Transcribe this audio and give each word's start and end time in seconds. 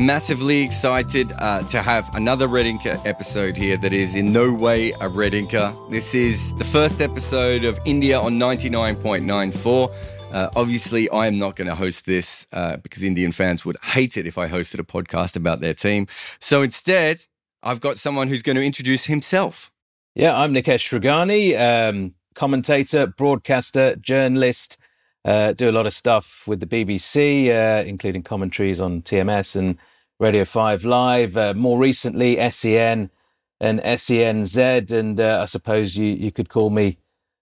Massively 0.00 0.62
excited 0.62 1.30
uh, 1.40 1.62
to 1.64 1.82
have 1.82 2.08
another 2.14 2.48
Red 2.48 2.64
Inker 2.64 2.98
episode 3.04 3.54
here 3.54 3.76
that 3.76 3.92
is 3.92 4.14
in 4.14 4.32
no 4.32 4.50
way 4.50 4.92
a 4.98 5.10
Red 5.10 5.32
Inker. 5.32 5.90
This 5.90 6.14
is 6.14 6.54
the 6.54 6.64
first 6.64 7.02
episode 7.02 7.64
of 7.64 7.78
India 7.84 8.18
on 8.18 8.38
99.94. 8.38 9.90
Uh, 10.32 10.48
obviously, 10.56 11.10
I 11.10 11.26
am 11.26 11.36
not 11.36 11.54
going 11.54 11.68
to 11.68 11.74
host 11.74 12.06
this 12.06 12.46
uh, 12.54 12.78
because 12.78 13.02
Indian 13.02 13.30
fans 13.30 13.66
would 13.66 13.76
hate 13.82 14.16
it 14.16 14.26
if 14.26 14.38
I 14.38 14.48
hosted 14.48 14.78
a 14.78 14.84
podcast 14.84 15.36
about 15.36 15.60
their 15.60 15.74
team. 15.74 16.06
So 16.38 16.62
instead, 16.62 17.26
I've 17.62 17.82
got 17.82 17.98
someone 17.98 18.28
who's 18.28 18.42
going 18.42 18.56
to 18.56 18.64
introduce 18.64 19.04
himself. 19.04 19.70
Yeah, 20.14 20.34
I'm 20.34 20.54
Nikesh 20.54 20.98
Rughani, 20.98 21.60
um, 21.60 22.14
commentator, 22.34 23.06
broadcaster, 23.06 23.96
journalist. 23.96 24.78
Uh, 25.26 25.52
do 25.52 25.68
a 25.68 25.72
lot 25.72 25.84
of 25.84 25.92
stuff 25.92 26.48
with 26.48 26.60
the 26.60 26.66
BBC, 26.66 27.50
uh, 27.50 27.84
including 27.84 28.22
commentaries 28.22 28.80
on 28.80 29.02
TMS 29.02 29.54
and 29.54 29.76
Radio 30.20 30.44
5 30.44 30.84
Live. 30.84 31.38
Uh, 31.38 31.54
more 31.54 31.78
recently, 31.78 32.36
SEN 32.50 33.10
and 33.58 33.80
SENZ. 33.80 34.92
And 34.92 35.18
uh, 35.18 35.38
I 35.40 35.46
suppose 35.46 35.96
you, 35.96 36.08
you 36.08 36.30
could 36.30 36.50
call 36.50 36.68
me 36.68 36.98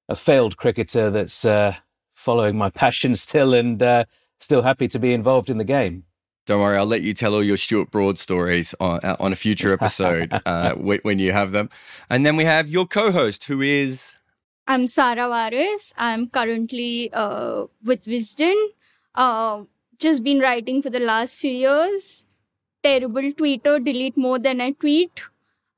a 0.09 0.15
failed 0.15 0.57
cricketer 0.57 1.11
that's 1.11 1.45
uh, 1.45 1.75
following 2.15 2.56
my 2.56 2.71
passion 2.84 3.17
still 3.17 3.53
and 3.53 3.83
uh, 3.83 4.05
still 4.39 4.62
happy 4.62 4.87
to 4.89 4.99
be 5.01 5.12
involved 5.12 5.51
in 5.51 5.59
the 5.59 5.65
game. 5.65 6.05
Don't 6.47 6.62
worry, 6.62 6.79
I'll 6.79 6.87
let 6.87 7.03
you 7.03 7.12
tell 7.12 7.34
all 7.34 7.43
your 7.43 7.56
Stuart 7.56 7.91
Broad 7.91 8.17
stories 8.17 8.77
on, 8.81 9.01
on 9.03 9.33
a 9.33 9.37
future 9.37 9.73
episode 9.73 10.33
when, 10.77 11.01
when 11.03 11.19
you 11.19 11.33
have 11.33 11.51
them. 11.51 11.69
And 12.09 12.25
then 12.25 12.37
we 12.37 12.45
have 12.45 12.69
your 12.69 12.87
co 12.87 13.11
host, 13.11 13.45
who 13.45 13.61
is. 13.61 14.15
I'm 14.69 14.87
Sarah 14.87 15.28
Waris. 15.28 15.93
I'm 15.99 16.28
currently 16.28 17.11
uh, 17.12 17.65
with 17.84 18.05
Wisden. 18.05 18.56
Uh, 19.15 19.65
just 19.99 20.22
been 20.22 20.38
writing 20.38 20.81
for 20.81 20.91
the 20.91 21.00
last 21.00 21.37
few 21.37 21.50
years. 21.50 22.28
Terrible 22.83 23.33
tweeter, 23.33 23.84
delete 23.84 24.16
more 24.16 24.39
than 24.39 24.61
I 24.61 24.72
tweet. 24.72 25.22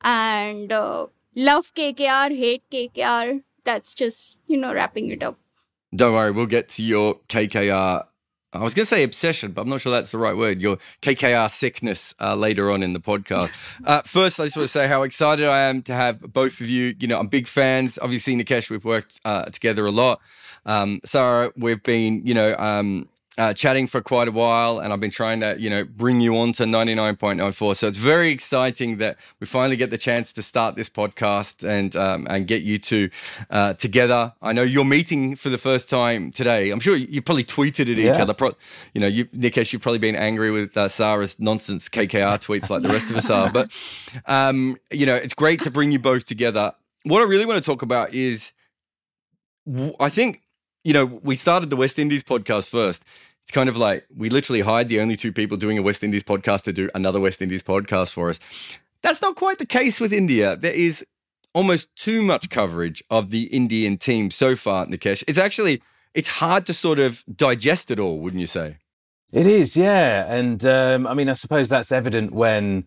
And 0.02 0.72
uh, 0.72 1.06
love 1.34 1.72
KKR, 1.74 2.36
hate 2.36 2.62
KKR. 2.70 3.42
That's 3.64 3.94
just, 3.94 4.38
you 4.46 4.56
know, 4.56 4.72
wrapping 4.72 5.10
it 5.10 5.22
up. 5.22 5.38
Don't 5.94 6.14
worry, 6.14 6.30
we'll 6.30 6.46
get 6.46 6.68
to 6.70 6.82
your 6.82 7.16
KKR 7.28 8.04
I 8.52 8.58
was 8.58 8.74
going 8.74 8.82
to 8.82 8.88
say 8.88 9.04
obsession, 9.04 9.52
but 9.52 9.62
I'm 9.62 9.68
not 9.68 9.80
sure 9.80 9.92
that's 9.92 10.10
the 10.10 10.18
right 10.18 10.36
word. 10.36 10.60
Your 10.60 10.78
KKR 11.02 11.48
sickness 11.50 12.14
uh, 12.20 12.34
later 12.34 12.70
on 12.72 12.82
in 12.82 12.92
the 12.92 13.00
podcast. 13.00 13.50
Uh, 13.86 14.02
first, 14.02 14.38
I 14.38 14.44
just 14.44 14.56
want 14.56 14.66
to 14.66 14.72
say 14.72 14.86
how 14.86 15.02
excited 15.02 15.46
I 15.46 15.60
am 15.60 15.82
to 15.82 15.94
have 15.94 16.20
both 16.20 16.60
of 16.60 16.68
you. 16.68 16.94
You 16.98 17.08
know, 17.08 17.18
I'm 17.18 17.28
big 17.28 17.46
fans. 17.46 17.98
Obviously, 18.00 18.36
Nikesh, 18.36 18.68
we've 18.68 18.84
worked 18.84 19.20
uh, 19.24 19.44
together 19.46 19.86
a 19.86 19.90
lot. 19.90 20.20
Um, 20.66 21.00
Sarah, 21.04 21.50
we've 21.56 21.82
been, 21.82 22.26
you 22.26 22.34
know, 22.34 22.54
um, 22.56 23.08
uh, 23.40 23.54
chatting 23.54 23.86
for 23.86 24.02
quite 24.02 24.28
a 24.28 24.32
while, 24.32 24.80
and 24.80 24.92
I've 24.92 25.00
been 25.00 25.10
trying 25.10 25.40
to, 25.40 25.56
you 25.58 25.70
know, 25.70 25.82
bring 25.82 26.20
you 26.20 26.36
on 26.36 26.52
to 26.52 26.64
99.94. 26.64 27.74
So 27.74 27.88
it's 27.88 27.96
very 27.96 28.30
exciting 28.30 28.98
that 28.98 29.16
we 29.40 29.46
finally 29.46 29.78
get 29.78 29.88
the 29.88 29.96
chance 29.96 30.30
to 30.34 30.42
start 30.42 30.76
this 30.76 30.90
podcast 30.90 31.66
and 31.66 31.96
um, 31.96 32.26
and 32.28 32.46
get 32.46 32.62
you 32.62 32.78
two 32.78 33.08
uh, 33.48 33.72
together. 33.72 34.34
I 34.42 34.52
know 34.52 34.62
you're 34.62 34.84
meeting 34.84 35.36
for 35.36 35.48
the 35.48 35.56
first 35.56 35.88
time 35.88 36.30
today. 36.30 36.70
I'm 36.70 36.80
sure 36.80 36.94
you 36.94 37.22
probably 37.22 37.44
tweeted 37.44 37.80
at 37.80 37.88
each 37.88 38.04
yeah. 38.04 38.22
other. 38.22 38.34
Pro- 38.34 38.56
you 38.92 39.00
know, 39.00 39.06
you, 39.06 39.24
Nikesh, 39.26 39.72
you've 39.72 39.80
probably 39.80 39.98
been 39.98 40.16
angry 40.16 40.50
with 40.50 40.76
uh, 40.76 40.88
Sarah's 40.88 41.40
nonsense 41.40 41.88
KKR 41.88 42.38
tweets 42.38 42.68
like 42.68 42.82
the 42.82 42.90
rest 42.90 43.08
of 43.08 43.16
us 43.16 43.30
are. 43.30 43.50
But 43.50 43.72
um, 44.26 44.76
you 44.90 45.06
know, 45.06 45.14
it's 45.14 45.34
great 45.34 45.62
to 45.62 45.70
bring 45.70 45.92
you 45.92 45.98
both 45.98 46.26
together. 46.26 46.74
What 47.04 47.22
I 47.22 47.24
really 47.24 47.46
want 47.46 47.56
to 47.56 47.64
talk 47.64 47.80
about 47.80 48.12
is, 48.12 48.52
I 49.98 50.10
think 50.10 50.42
you 50.84 50.92
know, 50.92 51.04
we 51.04 51.36
started 51.36 51.70
the 51.70 51.76
West 51.76 51.98
Indies 51.98 52.24
podcast 52.24 52.68
first. 52.68 53.04
It's 53.50 53.54
kind 53.56 53.68
of 53.68 53.76
like 53.76 54.06
we 54.16 54.30
literally 54.30 54.60
hired 54.60 54.86
the 54.86 55.00
only 55.00 55.16
two 55.16 55.32
people 55.32 55.56
doing 55.56 55.76
a 55.76 55.82
West 55.82 56.04
Indies 56.04 56.22
podcast 56.22 56.62
to 56.62 56.72
do 56.72 56.88
another 56.94 57.18
West 57.18 57.42
Indies 57.42 57.64
podcast 57.64 58.12
for 58.12 58.30
us. 58.30 58.38
That's 59.02 59.20
not 59.20 59.34
quite 59.34 59.58
the 59.58 59.66
case 59.66 59.98
with 59.98 60.12
India. 60.12 60.54
There 60.54 60.72
is 60.72 61.04
almost 61.52 61.88
too 61.96 62.22
much 62.22 62.48
coverage 62.48 63.02
of 63.10 63.32
the 63.32 63.46
Indian 63.46 63.98
team 63.98 64.30
so 64.30 64.54
far, 64.54 64.86
Nikesh. 64.86 65.24
It's 65.26 65.36
actually 65.36 65.82
it's 66.14 66.28
hard 66.28 66.64
to 66.66 66.72
sort 66.72 67.00
of 67.00 67.24
digest 67.34 67.90
it 67.90 67.98
all, 67.98 68.20
wouldn't 68.20 68.40
you 68.40 68.46
say? 68.46 68.76
It 69.32 69.48
is, 69.48 69.76
yeah. 69.76 70.32
And 70.32 70.64
um, 70.64 71.08
I 71.08 71.14
mean, 71.14 71.28
I 71.28 71.32
suppose 71.32 71.68
that's 71.68 71.90
evident 71.90 72.30
when 72.30 72.84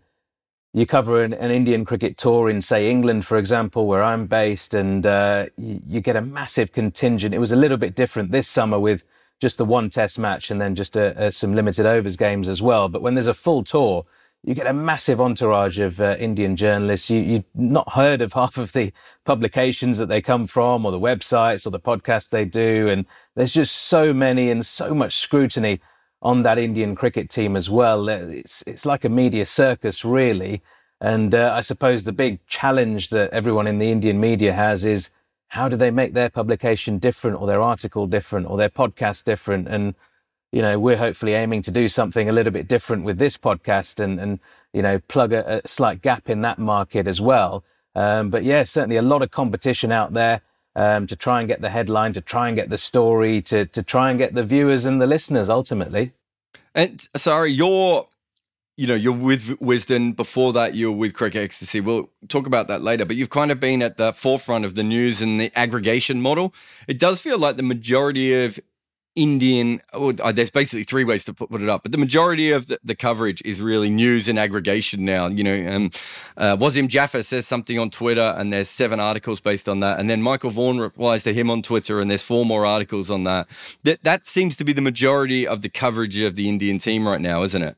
you 0.74 0.86
cover 0.86 1.24
an, 1.24 1.34
an, 1.34 1.52
Indian 1.52 1.84
cricket 1.84 2.16
tour 2.16 2.50
in, 2.50 2.62
say, 2.62 2.90
England, 2.90 3.26
for 3.26 3.38
example, 3.38 3.86
where 3.86 4.02
I'm 4.02 4.28
based, 4.28 4.74
and 4.74 5.06
uh, 5.06 5.48
you, 5.58 5.82
you, 5.86 6.00
get 6.00 6.16
a 6.16 6.22
massive 6.22 6.72
contingent. 6.72 7.36
It 7.36 7.40
was 7.40 7.52
a 7.52 7.58
little 7.58 7.76
bit 7.76 7.96
different 7.96 8.32
this 8.32 8.48
summer 8.48 8.80
with 8.80 9.04
just 9.44 9.58
the 9.58 9.66
one 9.66 9.90
test 9.90 10.18
match 10.18 10.50
and 10.50 10.62
then 10.62 10.74
just 10.74 10.96
a, 10.96 11.26
a, 11.26 11.32
some 11.32 11.54
limited 11.54 11.86
overs 11.86 12.16
games 12.16 12.48
as 12.48 12.62
well. 12.62 12.88
But 12.88 13.02
when 13.02 13.14
there's 13.14 13.28
a 13.28 13.34
full 13.34 13.62
tour, 13.62 14.06
you 14.42 14.56
get 14.56 14.68
a 14.68 14.74
massive 14.74 15.20
entourage 15.20 15.80
of 15.80 16.00
uh, 16.00 16.16
Indian 16.18 16.56
journalists. 16.56 17.10
You, 17.10 17.20
you've 17.20 17.44
not 17.54 17.92
heard 17.92 18.22
of 18.22 18.32
half 18.40 18.58
of 18.58 18.72
the 18.72 18.94
publications 19.26 19.98
that 19.98 20.08
they 20.08 20.22
come 20.22 20.48
from 20.48 20.86
or 20.86 20.94
the 20.94 21.00
websites 21.00 21.68
or 21.68 21.72
the 21.72 21.80
podcasts 21.80 22.30
they 22.30 22.46
do. 22.46 22.88
And 22.88 23.06
there's 23.36 23.52
just 23.52 23.76
so 23.76 24.14
many 24.14 24.50
and 24.50 24.66
so 24.66 24.96
much 24.96 25.18
scrutiny 25.18 25.82
on 26.22 26.44
that 26.44 26.58
Indian 26.58 26.96
cricket 26.96 27.30
team 27.30 27.58
as 27.58 27.70
well. 27.70 28.08
It's 28.08 28.64
it's 28.66 28.86
like 28.86 29.04
a 29.04 29.10
media 29.10 29.46
circus, 29.46 30.06
really. 30.06 30.62
And 31.02 31.36
uh, 31.36 31.52
I 31.54 31.60
suppose 31.60 32.06
the 32.06 32.14
big 32.14 32.40
challenge 32.48 33.10
that 33.10 33.30
everyone 33.32 33.68
in 33.68 33.78
the 33.78 33.92
Indian 33.92 34.22
media 34.22 34.54
has 34.54 34.86
is 34.86 35.10
how 35.54 35.70
do 35.70 35.76
they 35.76 35.92
make 35.92 36.14
their 36.14 36.32
publication 36.32 36.98
different, 36.98 37.40
or 37.40 37.46
their 37.46 37.62
article 37.62 38.08
different, 38.08 38.50
or 38.50 38.58
their 38.58 38.70
podcast 38.70 39.24
different? 39.24 39.68
And 39.68 39.94
you 40.52 40.64
know, 40.64 40.80
we're 40.80 40.98
hopefully 40.98 41.34
aiming 41.34 41.62
to 41.64 41.72
do 41.72 41.88
something 41.88 42.28
a 42.28 42.32
little 42.32 42.52
bit 42.52 42.68
different 42.68 43.04
with 43.04 43.20
this 43.20 43.38
podcast, 43.38 44.00
and 44.00 44.20
and 44.20 44.40
you 44.74 44.82
know, 44.82 44.98
plug 44.98 45.32
a, 45.32 45.62
a 45.64 45.68
slight 45.68 46.02
gap 46.02 46.28
in 46.28 46.42
that 46.42 46.58
market 46.58 47.08
as 47.08 47.22
well. 47.22 47.64
Um, 47.94 48.32
but 48.32 48.44
yeah, 48.44 48.64
certainly 48.64 48.96
a 48.96 49.04
lot 49.04 49.22
of 49.22 49.30
competition 49.30 49.92
out 49.92 50.14
there 50.14 50.42
um, 50.76 51.06
to 51.06 51.16
try 51.16 51.40
and 51.40 51.48
get 51.48 51.62
the 51.62 51.70
headline, 51.70 52.14
to 52.14 52.22
try 52.22 52.48
and 52.48 52.56
get 52.56 52.72
the 52.72 52.78
story, 52.80 53.40
to 53.44 53.68
to 53.68 53.84
try 53.84 54.10
and 54.10 54.18
get 54.18 54.34
the 54.34 54.44
viewers 54.44 54.86
and 54.86 55.00
the 55.00 55.08
listeners 55.08 55.50
ultimately. 55.50 56.14
And 56.74 57.08
sorry, 57.16 57.52
you're 57.52 58.08
you 58.78 58.88
know 58.88 58.96
you're 58.96 59.14
with 59.14 59.60
Wisden. 59.60 60.16
Before 60.16 60.54
that, 60.54 60.76
you 60.76 60.92
were 60.92 60.98
with 60.98 61.14
Cricket 61.14 61.44
Ecstasy. 61.44 61.82
We'll 61.82 62.10
talk 62.28 62.48
about 62.48 62.68
that 62.68 62.82
later. 62.82 63.06
But 63.06 63.16
you've 63.16 63.30
kind 63.30 63.52
of 63.52 63.60
been 63.60 63.82
at 63.82 63.98
the 63.98 64.14
forefront 64.14 64.66
of 64.66 64.76
the 64.76 64.84
news 64.84 65.22
and 65.22 65.40
the 65.40 65.52
aggregation 65.56 66.22
model. 66.22 66.54
It 66.88 67.00
does 67.00 67.22
feel 67.22 67.38
like 67.38 67.58
the 67.58 67.64
majority 67.64 68.46
of 68.46 68.60
Indian, 69.16 69.80
or 69.94 70.14
uh, 70.24 70.32
there's 70.32 70.50
basically 70.50 70.84
three 70.84 71.04
ways 71.04 71.24
to 71.26 71.34
put, 71.34 71.62
it 71.62 71.70
up, 71.70 71.84
but 71.84 71.92
the 71.92 72.00
majority 72.00 72.52
of 72.52 72.68
the, 72.68 72.80
the, 72.84 72.96
coverage 72.96 73.44
is 73.46 73.62
really 73.62 73.90
news 73.90 74.28
and 74.28 74.40
aggregation 74.40 75.06
now. 75.06 75.28
You 75.28 75.44
know, 75.44 75.72
um, 75.72 75.92
uh, 76.36 76.58
Wasim 76.58 76.88
Jaffer 76.88 77.22
says 77.22 77.46
something 77.46 77.78
on 77.78 77.92
Twitter, 77.92 78.34
and 78.38 78.52
there's 78.52 78.70
seven 78.70 79.00
articles 79.00 79.40
based 79.40 79.70
on 79.70 79.82
that, 79.82 80.00
and 80.00 80.10
then 80.10 80.24
Michael 80.24 80.50
Vaughan 80.50 80.80
replies 80.80 81.22
to 81.24 81.34
him 81.34 81.52
on 81.52 81.62
Twitter, 81.62 82.00
and 82.02 82.10
there's 82.10 82.24
four 82.24 82.44
more 82.44 82.66
articles 82.66 83.12
on 83.12 83.24
that. 83.26 83.48
That 83.84 84.02
that 84.02 84.26
seems 84.26 84.56
to 84.56 84.64
be 84.64 84.74
the 84.74 84.82
majority 84.82 85.48
of 85.48 85.62
the 85.62 85.70
coverage 85.70 86.20
of 86.20 86.36
the 86.36 86.50
Indian 86.50 86.80
team 86.80 87.08
right 87.08 87.22
now, 87.22 87.44
isn't 87.44 87.62
it? 87.62 87.78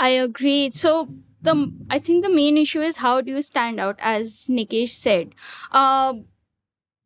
I 0.00 0.08
agree. 0.10 0.70
So 0.72 1.08
the 1.42 1.72
I 1.90 1.98
think 2.00 2.24
the 2.24 2.30
main 2.30 2.58
issue 2.58 2.80
is 2.80 2.96
how 2.98 3.20
do 3.20 3.30
you 3.32 3.42
stand 3.42 3.78
out, 3.80 3.96
as 4.00 4.48
Nikesh 4.48 4.88
said. 4.88 5.34
Uh, 5.70 6.14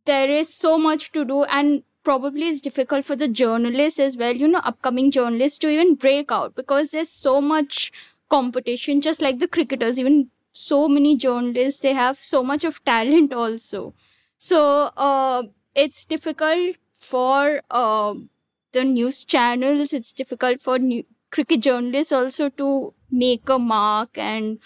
there 0.07 0.31
is 0.31 0.53
so 0.55 0.79
much 0.79 1.13
to 1.13 1.25
do, 1.25 1.45
and 1.45 1.83
probably 2.05 2.49
it's 2.49 2.61
difficult 2.63 3.05
for 3.05 3.17
the 3.17 3.29
journalists 3.29 4.01
as 4.01 4.17
well, 4.17 4.35
you 4.37 4.49
know, 4.49 4.61
upcoming 4.65 5.11
journalists 5.11 5.59
to 5.61 5.69
even 5.71 5.95
break 5.97 6.33
out 6.33 6.55
because 6.55 6.93
there's 6.93 7.11
so 7.11 7.41
much 7.41 7.93
competition, 8.31 9.01
just 9.03 9.23
like 9.23 9.39
the 9.41 9.49
cricketers, 9.49 9.99
even 10.01 10.31
so 10.53 10.89
many 10.89 11.17
journalists, 11.17 11.81
they 11.81 11.95
have 11.95 12.19
so 12.19 12.43
much 12.45 12.65
of 12.65 12.85
talent 12.85 13.33
also. 13.33 13.95
So 14.39 14.91
uh, 14.97 15.45
it's 15.75 16.05
difficult 16.07 16.77
for 16.99 17.63
uh, 17.71 18.15
the 18.73 18.85
news 18.85 19.25
channels, 19.25 19.93
it's 19.93 20.13
difficult 20.13 20.61
for 20.61 20.79
new- 20.79 21.05
cricket 21.35 21.61
journalists 21.61 22.13
also 22.13 22.49
to 22.49 22.95
make 23.11 23.49
a 23.49 23.59
mark 23.59 24.17
and 24.17 24.59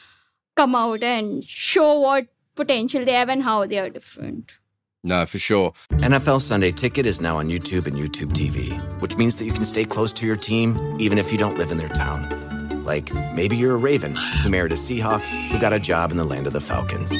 come 0.54 0.74
out 0.74 1.02
and 1.02 1.42
show 1.42 2.00
what 2.00 2.26
potential 2.54 3.04
they 3.04 3.12
have 3.12 3.30
and 3.30 3.42
how 3.42 3.64
they 3.66 3.78
are 3.78 3.88
different. 3.88 4.58
No, 5.02 5.24
for 5.24 5.38
sure. 5.38 5.72
NFL 5.92 6.40
Sunday 6.42 6.72
Ticket 6.72 7.06
is 7.06 7.20
now 7.20 7.38
on 7.38 7.48
YouTube 7.48 7.86
and 7.86 7.96
YouTube 7.96 8.32
TV, 8.32 8.78
which 9.00 9.16
means 9.16 9.36
that 9.36 9.46
you 9.46 9.52
can 9.52 9.64
stay 9.64 9.84
close 9.84 10.12
to 10.14 10.26
your 10.26 10.36
team 10.36 10.96
even 10.98 11.16
if 11.16 11.32
you 11.32 11.38
don't 11.38 11.56
live 11.56 11.70
in 11.70 11.78
their 11.78 11.88
town. 11.88 12.57
Like 12.88 13.12
maybe 13.34 13.56
you're 13.56 13.74
a 13.74 13.78
Raven 13.78 14.16
who 14.42 14.48
married 14.48 14.72
a 14.72 14.76
Seahawk 14.76 15.20
who 15.20 15.60
got 15.60 15.72
a 15.72 15.78
job 15.78 16.10
in 16.10 16.16
the 16.16 16.24
land 16.24 16.46
of 16.46 16.54
the 16.54 16.60
Falcons. 16.60 17.10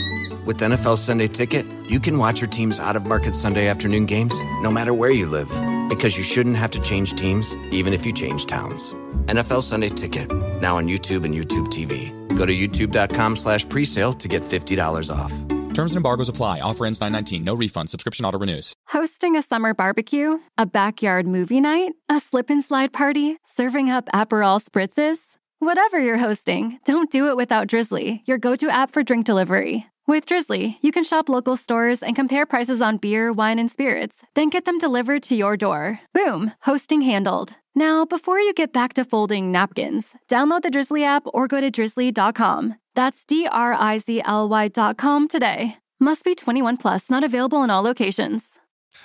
With 0.47 0.61
NFL 0.61 0.97
Sunday 0.97 1.29
Ticket, 1.29 1.67
you 1.91 2.01
can 2.01 2.17
watch 2.17 2.41
your 2.41 2.49
team's 2.49 2.81
out 2.81 2.97
of 2.97 3.07
market 3.07 3.35
Sunday 3.35 3.69
afternoon 3.69 4.07
games 4.07 4.35
no 4.63 4.71
matter 4.71 4.95
where 4.95 5.11
you 5.11 5.27
live 5.27 5.51
because 5.91 6.17
you 6.17 6.25
shouldn't 6.25 6.57
have 6.57 6.71
to 6.71 6.81
change 6.81 7.15
teams 7.15 7.55
even 7.71 7.93
if 7.93 8.07
you 8.07 8.13
change 8.13 8.47
towns. 8.47 8.95
NFL 9.27 9.63
Sunday 9.63 9.91
Ticket, 9.91 10.33
now 10.63 10.79
on 10.79 10.89
YouTube 10.89 11.27
and 11.27 11.35
YouTube 11.35 11.69
TV. 11.69 12.13
Go 12.37 12.47
to 12.47 12.55
youtube.com 12.55 13.37
slash 13.37 13.67
presale 13.67 14.19
to 14.19 14.27
get 14.27 14.43
$50 14.43 15.15
off. 15.15 15.33
Terms 15.75 15.93
and 15.93 15.99
embargoes 15.99 16.29
apply. 16.29 16.61
Offer 16.61 16.87
ends 16.87 17.01
919. 17.01 17.45
No 17.45 17.55
refund. 17.55 17.91
Subscription 17.91 18.25
auto 18.25 18.39
renews. 18.39 18.75
Hosting 18.89 19.37
a 19.37 19.43
summer 19.43 19.75
barbecue, 19.75 20.39
a 20.57 20.67
backyard 20.67 21.27
movie 21.27 21.61
night, 21.61 21.93
a 22.09 22.19
slip 22.19 22.51
and 22.51 22.65
slide 22.65 22.93
party, 22.93 23.37
serving 23.45 23.91
up 23.91 24.09
Aperol 24.13 24.61
spritzes. 24.61 25.37
Whatever 25.61 25.99
you're 25.99 26.19
hosting, 26.19 26.79
don't 26.85 27.11
do 27.11 27.29
it 27.29 27.37
without 27.37 27.67
Drizzly, 27.67 28.23
your 28.27 28.39
go 28.39 28.55
to 28.55 28.71
app 28.71 28.93
for 28.93 29.03
drink 29.03 29.27
delivery. 29.27 29.87
With 30.07 30.25
Drizzly, 30.25 30.79
you 30.83 30.93
can 30.93 31.03
shop 31.03 31.29
local 31.29 31.57
stores 31.57 32.01
and 32.01 32.15
compare 32.15 32.47
prices 32.47 32.81
on 32.81 32.99
beer, 32.99 33.33
wine, 33.33 33.59
and 33.59 33.69
spirits, 33.69 34.23
then 34.35 34.51
get 34.51 34.67
them 34.67 34.79
delivered 34.79 35.25
to 35.25 35.35
your 35.35 35.57
door. 35.57 35.99
Boom, 36.15 36.53
hosting 36.63 37.01
handled. 37.01 37.57
Now, 37.75 38.05
before 38.05 38.39
you 38.39 38.55
get 38.55 38.73
back 38.73 38.95
to 38.95 39.05
folding 39.05 39.51
napkins, 39.51 40.17
download 40.29 40.63
the 40.63 40.71
Drizzly 40.71 41.03
app 41.03 41.25
or 41.35 41.49
go 41.49 41.61
to 41.61 41.73
drizzly.com. 41.73 42.77
That's 42.95 43.25
D 43.25 43.49
R 43.51 43.75
I 43.75 43.99
Z 43.99 44.23
L 44.25 44.49
Y.com 44.49 45.27
today. 45.27 45.77
Must 45.99 46.25
be 46.25 46.37
21 46.37 46.77
plus, 46.77 47.11
not 47.11 47.25
available 47.25 47.65
in 47.65 47.71
all 47.71 47.83
locations. 47.83 48.61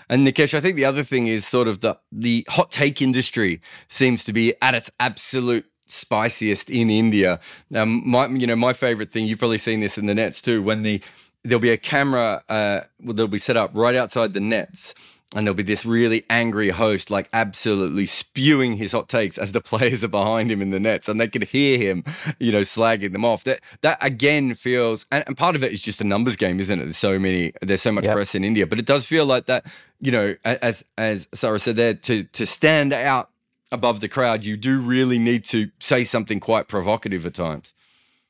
And 0.08 0.28
Nikesh, 0.28 0.54
I 0.54 0.60
think 0.60 0.76
the 0.76 0.86
other 0.86 1.04
thing 1.04 1.28
is 1.28 1.48
sort 1.48 1.68
of 1.68 1.80
the 1.80 1.98
the 2.12 2.46
hot 2.50 2.70
take 2.70 3.02
industry 3.02 3.62
seems 3.88 4.24
to 4.26 4.34
be 4.34 4.54
at 4.62 4.76
its 4.76 4.92
absolute 5.00 5.66
spiciest 5.88 6.70
in 6.70 6.90
India. 6.90 7.40
Um, 7.76 8.02
my, 8.08 8.28
you 8.28 8.48
know, 8.48 8.56
my 8.56 8.74
favorite 8.74 9.12
thing, 9.12 9.26
you've 9.26 9.40
probably 9.40 9.58
seen 9.58 9.80
this 9.80 9.98
in 9.98 10.06
the 10.06 10.16
nets 10.16 10.42
too, 10.42 10.62
when 10.62 10.84
the 10.84 11.02
there'll 11.44 11.60
be 11.60 11.72
a 11.72 11.78
camera 11.78 12.44
uh, 12.50 12.82
that'll 13.00 13.28
be 13.28 13.38
set 13.38 13.58
up 13.58 13.72
right 13.74 13.96
outside 13.96 14.34
the 14.34 14.40
nets 14.40 14.96
and 15.36 15.46
there'll 15.48 15.56
be 15.56 15.64
this 15.64 15.86
really 15.86 16.24
angry 16.30 16.70
host 16.70 17.10
like 17.10 17.28
absolutely 17.34 18.06
spewing 18.06 18.78
his 18.78 18.92
hot 18.92 19.10
takes 19.10 19.38
as 19.38 19.52
the 19.52 19.62
players 19.62 20.04
are 20.04 20.10
behind 20.10 20.52
him 20.52 20.62
in 20.62 20.70
the 20.70 20.80
nets 20.80 21.08
and 21.08 21.20
they 21.20 21.28
can 21.28 21.42
hear 21.42 21.78
him 21.78 22.04
you 22.40 22.52
know 22.52 22.62
slagging 22.62 23.12
them 23.12 23.26
off 23.26 23.44
that 23.44 23.60
that 23.82 23.98
again 24.02 24.54
feels 24.54 25.06
and, 25.12 25.24
and 25.28 25.38
part 25.38 25.56
of 25.56 25.64
it 25.64 25.72
is 25.72 25.82
just 25.82 26.02
a 26.02 26.04
numbers 26.04 26.36
game 26.36 26.60
isn't 26.60 26.80
it 26.80 26.84
there's 26.84 26.98
so 26.98 27.20
many 27.20 27.52
there's 27.62 27.82
so 27.82 27.92
much 27.92 28.06
yep. 28.06 28.16
press 28.16 28.36
in 28.36 28.44
india 28.44 28.66
but 28.66 28.80
it 28.80 28.86
does 28.86 29.06
feel 29.06 29.26
like 29.26 29.46
that 29.46 29.66
you 30.00 30.12
know 30.12 30.36
as 30.46 30.84
as 30.98 31.28
sarah 31.34 31.60
said 31.60 31.76
there 31.76 31.94
to 31.94 32.24
to 32.26 32.46
stand 32.46 32.94
out 32.94 33.30
above 33.74 34.00
the 34.00 34.08
crowd, 34.08 34.46
you 34.46 34.56
do 34.56 34.80
really 34.80 35.20
need 35.20 35.44
to 35.46 35.70
say 35.80 36.04
something 36.04 36.40
quite 36.40 36.68
provocative 36.68 37.26
at 37.26 37.34
times. 37.34 37.74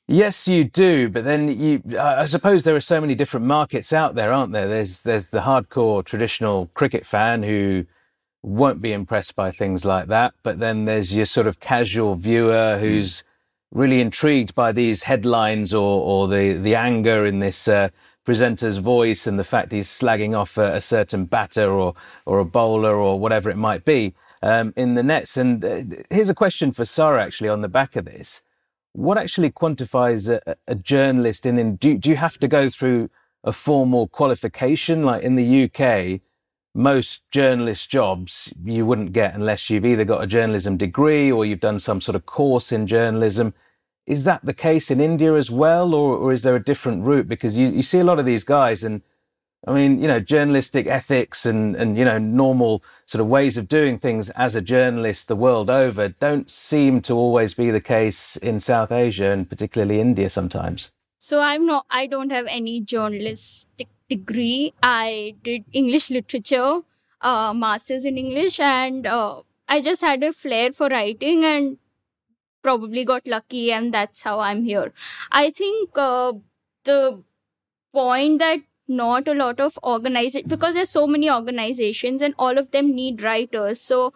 Yes, 0.07 0.47
you 0.47 0.63
do. 0.63 1.09
But 1.09 1.25
then 1.25 1.59
you, 1.59 1.81
I 1.99 2.25
suppose 2.25 2.63
there 2.63 2.75
are 2.75 2.81
so 2.81 2.99
many 2.99 3.13
different 3.13 3.45
markets 3.45 3.93
out 3.93 4.15
there, 4.15 4.33
aren't 4.33 4.53
there? 4.53 4.67
There's 4.67 5.01
there's 5.01 5.29
the 5.29 5.41
hardcore 5.41 6.03
traditional 6.03 6.69
cricket 6.73 7.05
fan 7.05 7.43
who 7.43 7.85
won't 8.41 8.81
be 8.81 8.91
impressed 8.91 9.35
by 9.35 9.51
things 9.51 9.85
like 9.85 10.07
that. 10.07 10.33
But 10.43 10.59
then 10.59 10.85
there's 10.85 11.13
your 11.13 11.25
sort 11.25 11.47
of 11.47 11.59
casual 11.59 12.15
viewer 12.15 12.77
who's 12.79 13.19
mm. 13.19 13.23
really 13.71 14.01
intrigued 14.01 14.55
by 14.55 14.71
these 14.71 15.03
headlines 15.03 15.73
or 15.73 16.01
or 16.01 16.27
the 16.27 16.53
the 16.53 16.75
anger 16.75 17.25
in 17.25 17.39
this. 17.39 17.67
Uh, 17.67 17.89
presenter's 18.25 18.77
voice 18.77 19.27
and 19.27 19.37
the 19.37 19.43
fact 19.43 19.73
he's 19.73 19.89
slagging 19.89 20.33
off 20.33 20.57
a, 20.57 20.75
a 20.75 20.79
certain 20.79 21.25
batter 21.25 21.69
or 21.69 21.93
or 22.25 22.39
a 22.39 22.45
bowler 22.45 22.95
or 22.95 23.19
whatever 23.19 23.49
it 23.49 23.57
might 23.57 23.83
be 23.83 24.13
um, 24.43 24.73
in 24.75 24.93
the 24.95 25.03
nets. 25.03 25.37
And 25.37 25.63
uh, 25.65 25.81
here's 26.11 26.29
a 26.29 26.35
question 26.35 26.71
for 26.71 26.85
Sarah, 26.85 27.23
actually, 27.23 27.49
on 27.49 27.61
the 27.61 27.69
back 27.69 27.95
of 27.95 28.05
this. 28.05 28.41
What 28.91 29.17
actually 29.17 29.49
quantifies 29.49 30.29
a, 30.29 30.55
a 30.67 30.75
journalist 30.75 31.45
in, 31.47 31.57
in 31.57 31.75
do, 31.75 31.97
do 31.97 32.09
you 32.09 32.17
have 32.17 32.37
to 32.39 32.47
go 32.47 32.69
through 32.69 33.09
a 33.43 33.51
formal 33.51 34.07
qualification? 34.07 35.01
Like 35.01 35.23
in 35.23 35.35
the 35.35 35.63
UK, 35.63 36.21
most 36.75 37.23
journalist 37.31 37.89
jobs 37.89 38.53
you 38.63 38.85
wouldn't 38.85 39.13
get 39.13 39.33
unless 39.33 39.69
you've 39.69 39.85
either 39.85 40.05
got 40.05 40.23
a 40.23 40.27
journalism 40.27 40.75
degree 40.75 41.31
or 41.31 41.45
you've 41.45 41.59
done 41.59 41.79
some 41.79 42.01
sort 42.01 42.15
of 42.15 42.25
course 42.25 42.71
in 42.71 42.85
journalism. 42.85 43.53
Is 44.05 44.25
that 44.25 44.43
the 44.43 44.53
case 44.53 44.91
in 44.91 44.99
India 44.99 45.33
as 45.35 45.49
well, 45.49 45.93
or, 45.95 46.17
or 46.17 46.33
is 46.33 46.43
there 46.43 46.57
a 46.57 46.63
different 46.63 47.05
route? 47.05 47.29
Because 47.29 47.57
you, 47.57 47.69
you 47.69 47.81
see 47.81 47.99
a 47.99 48.03
lot 48.03 48.19
of 48.19 48.25
these 48.25 48.43
guys 48.43 48.83
and 48.83 49.01
I 49.65 49.73
mean, 49.73 50.01
you 50.01 50.07
know, 50.09 50.19
journalistic 50.19 50.87
ethics 50.87 51.45
and, 51.45 51.75
and, 51.75 51.97
you 51.97 52.03
know, 52.03 52.17
normal 52.17 52.83
sort 53.05 53.21
of 53.21 53.27
ways 53.27 53.57
of 53.57 53.69
doing 53.69 53.97
things 53.97 54.29
as 54.31 54.55
a 54.55 54.61
journalist 54.61 55.29
the 55.29 55.37
world 55.37 55.69
over 55.69 56.09
don't 56.09 56.51
seem 56.51 56.99
to 57.01 57.13
always 57.13 57.53
be 57.53 57.71
the 57.71 57.79
case 57.79 58.35
in 58.37 58.59
South 58.59 58.91
Asia 58.91 59.31
and 59.31 59.47
particularly 59.47 60.01
India 60.01 60.29
sometimes. 60.29 60.91
So 61.17 61.39
I'm 61.39 61.65
not, 61.65 61.85
I 61.89 62.07
don't 62.07 62.31
have 62.31 62.45
any 62.47 62.81
journalistic 62.81 63.87
degree. 64.09 64.73
I 64.83 65.35
did 65.43 65.63
English 65.71 66.09
literature, 66.09 66.81
uh, 67.21 67.53
master's 67.53 68.03
in 68.03 68.17
English, 68.17 68.59
and 68.59 69.07
uh, 69.07 69.43
I 69.69 69.79
just 69.79 70.01
had 70.01 70.23
a 70.23 70.33
flair 70.33 70.73
for 70.73 70.89
writing 70.89 71.45
and 71.45 71.77
probably 72.61 73.05
got 73.05 73.25
lucky, 73.27 73.71
and 73.71 73.93
that's 73.93 74.23
how 74.23 74.41
I'm 74.41 74.65
here. 74.65 74.91
I 75.31 75.51
think 75.51 75.91
uh, 75.95 76.33
the 76.83 77.23
point 77.93 78.39
that 78.39 78.59
not 78.87 79.27
a 79.27 79.33
lot 79.33 79.59
of 79.59 79.77
organization 79.83 80.43
because 80.47 80.75
there's 80.75 80.89
so 80.89 81.07
many 81.07 81.29
organizations 81.29 82.21
and 82.21 82.33
all 82.37 82.57
of 82.57 82.71
them 82.71 82.93
need 82.93 83.21
writers 83.23 83.79
so 83.79 84.13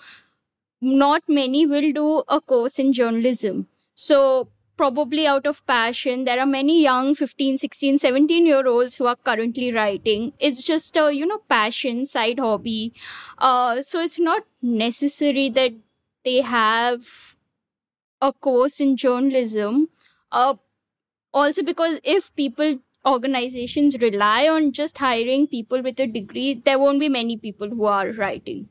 not 0.81 1.23
many 1.27 1.65
will 1.65 1.91
do 1.91 2.23
a 2.27 2.39
course 2.39 2.79
in 2.79 2.93
journalism. 2.93 3.67
So 3.95 4.49
probably 4.77 5.25
out 5.25 5.47
of 5.47 5.65
passion 5.65 6.23
there 6.25 6.39
are 6.39 6.45
many 6.45 6.83
young 6.83 7.15
15 7.15 7.57
16 7.57 7.97
17 7.97 8.45
year 8.45 8.67
olds 8.67 8.95
who 8.97 9.07
are 9.07 9.15
currently 9.15 9.71
writing. 9.73 10.33
It's 10.39 10.61
just 10.63 10.95
a 10.97 11.13
you 11.13 11.25
know 11.25 11.39
passion 11.49 12.05
side 12.05 12.39
hobby. 12.39 12.93
Uh, 13.37 13.81
so 13.81 14.01
it's 14.01 14.19
not 14.19 14.43
necessary 14.61 15.49
that 15.49 15.73
they 16.23 16.41
have 16.41 17.35
a 18.21 18.33
course 18.33 18.79
in 18.79 18.95
journalism. 18.97 19.89
Uh, 20.31 20.55
also 21.33 21.63
because 21.63 21.99
if 22.03 22.35
people 22.35 22.79
organizations 23.07 23.97
rely 23.99 24.47
on 24.47 24.71
just 24.71 24.97
hiring 24.97 25.47
people 25.47 25.81
with 25.81 25.99
a 25.99 26.07
degree, 26.07 26.53
there 26.53 26.79
won't 26.79 26.99
be 26.99 27.09
many 27.09 27.37
people 27.37 27.69
who 27.69 27.85
are 27.85 28.11
writing. 28.11 28.67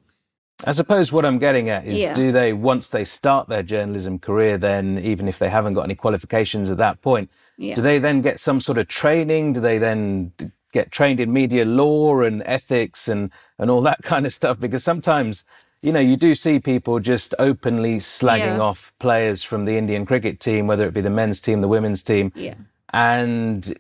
I 0.65 0.73
suppose 0.73 1.13
what 1.13 1.25
I'm 1.25 1.39
getting 1.39 1.69
at 1.69 1.87
is 1.87 1.99
yeah. 1.99 2.13
do 2.15 2.33
they, 2.33 2.53
once 2.53 2.89
they 2.89 3.05
start 3.05 3.49
their 3.49 3.63
journalism 3.63 4.19
career, 4.19 4.57
then 4.57 4.99
even 4.99 5.29
if 5.29 5.39
they 5.39 5.51
haven't 5.51 5.75
got 5.75 5.83
any 5.83 5.95
qualifications 5.95 6.71
at 6.71 6.79
that 6.79 7.03
point, 7.03 7.31
yeah. 7.59 7.75
do 7.75 7.83
they 7.83 7.99
then 7.99 8.23
get 8.23 8.41
some 8.41 8.61
sort 8.61 8.79
of 8.79 8.89
training? 8.89 9.53
Do 9.53 9.61
they 9.61 9.77
then 9.77 10.33
get 10.73 10.91
trained 10.91 11.21
in 11.21 11.33
media 11.33 11.65
law 11.67 12.21
and 12.23 12.43
ethics 12.47 13.07
and, 13.07 13.31
and 13.59 13.71
all 13.71 13.83
that 13.83 14.03
kind 14.03 14.25
of 14.25 14.33
stuff? 14.33 14.59
Because 14.59 14.83
sometimes, 14.83 15.45
you 15.83 15.93
know, 15.93 16.01
you 16.01 16.17
do 16.17 16.35
see 16.35 16.59
people 16.59 17.01
just 17.01 17.35
openly 17.39 17.99
slagging 17.99 18.57
yeah. 18.57 18.61
off 18.61 18.95
players 18.99 19.43
from 19.43 19.67
the 19.67 19.77
Indian 19.77 20.07
cricket 20.07 20.41
team, 20.41 20.67
whether 20.67 20.87
it 20.87 20.95
be 20.95 21.03
the 21.03 21.11
men's 21.11 21.41
team, 21.41 21.61
the 21.61 21.69
women's 21.69 22.03
team. 22.03 22.33
Yeah. 22.35 22.55
And 22.95 23.77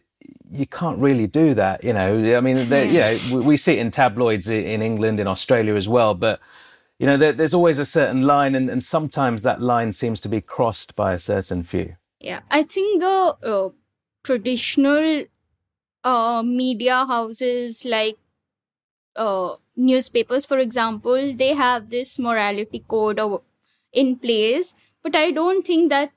you 0.50 0.66
can't 0.66 0.98
really 0.98 1.26
do 1.26 1.54
that. 1.54 1.82
You 1.84 1.92
know, 1.92 2.36
I 2.36 2.40
mean, 2.40 2.56
you 2.56 2.64
know, 2.66 3.40
we 3.40 3.56
see 3.56 3.74
it 3.74 3.78
in 3.78 3.90
tabloids 3.90 4.48
in 4.48 4.82
England, 4.82 5.20
in 5.20 5.26
Australia 5.26 5.74
as 5.74 5.88
well. 5.88 6.14
But 6.14 6.40
you 6.98 7.06
know, 7.06 7.16
there, 7.16 7.32
there's 7.32 7.54
always 7.54 7.78
a 7.78 7.84
certain 7.84 8.22
line, 8.22 8.54
and, 8.54 8.70
and 8.70 8.82
sometimes 8.82 9.42
that 9.42 9.60
line 9.60 9.92
seems 9.92 10.20
to 10.20 10.28
be 10.28 10.40
crossed 10.40 10.94
by 10.94 11.12
a 11.12 11.18
certain 11.18 11.62
few. 11.62 11.96
Yeah, 12.20 12.40
I 12.50 12.62
think 12.62 13.02
the 13.02 13.36
uh, 13.44 13.68
traditional 14.24 15.24
uh, 16.04 16.42
media 16.42 17.04
houses 17.04 17.84
like 17.84 18.16
uh, 19.14 19.56
newspapers, 19.76 20.46
for 20.46 20.58
example, 20.58 21.34
they 21.34 21.52
have 21.52 21.90
this 21.90 22.18
morality 22.18 22.84
code 22.88 23.20
in 23.92 24.16
place, 24.16 24.74
but 25.02 25.14
I 25.14 25.30
don't 25.30 25.66
think 25.66 25.90
that 25.90 26.12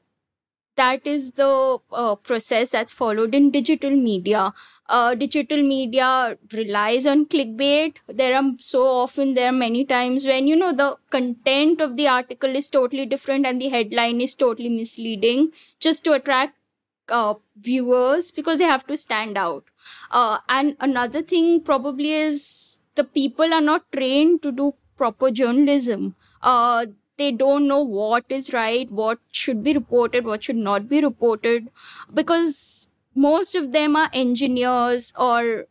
that 0.79 1.07
is 1.13 1.31
the 1.33 1.77
uh, 1.91 2.15
process 2.15 2.71
that's 2.71 2.93
followed 2.93 3.35
in 3.35 3.51
digital 3.51 3.91
media. 3.91 4.53
Uh, 4.87 5.13
digital 5.13 5.61
media 5.61 6.37
relies 6.53 7.05
on 7.05 7.25
clickbait. 7.25 7.97
There 8.07 8.35
are 8.35 8.43
so 8.57 8.85
often, 8.87 9.33
there 9.33 9.49
are 9.49 9.59
many 9.65 9.85
times 9.85 10.25
when, 10.25 10.47
you 10.47 10.55
know, 10.55 10.71
the 10.73 10.95
content 11.11 11.81
of 11.81 11.95
the 11.95 12.07
article 12.07 12.55
is 12.55 12.69
totally 12.69 13.05
different 13.05 13.45
and 13.45 13.61
the 13.61 13.69
headline 13.69 14.21
is 14.21 14.35
totally 14.35 14.69
misleading 14.69 15.51
just 15.79 16.03
to 16.05 16.13
attract 16.13 16.55
uh, 17.09 17.35
viewers 17.59 18.31
because 18.31 18.59
they 18.59 18.65
have 18.65 18.85
to 18.87 18.97
stand 18.97 19.37
out. 19.37 19.63
Uh, 20.11 20.39
and 20.47 20.75
another 20.79 21.21
thing 21.21 21.61
probably 21.61 22.13
is 22.13 22.79
the 22.95 23.03
people 23.03 23.53
are 23.53 23.61
not 23.61 23.91
trained 23.91 24.41
to 24.41 24.51
do 24.51 24.73
proper 24.97 25.31
journalism. 25.31 26.15
Uh, 26.41 26.85
they 27.19 27.31
don't 27.31 27.67
know 27.67 27.81
what 27.83 28.25
is 28.37 28.51
right, 28.53 28.91
what 28.91 29.19
should 29.31 29.63
be 29.63 29.73
reported, 29.73 30.25
what 30.25 30.43
should 30.43 30.61
not 30.67 30.89
be 30.89 31.01
reported, 31.01 31.69
because 32.13 32.87
most 33.15 33.55
of 33.55 33.71
them 33.73 33.95
are 33.95 34.09
engineers 34.13 35.13
or 35.17 35.65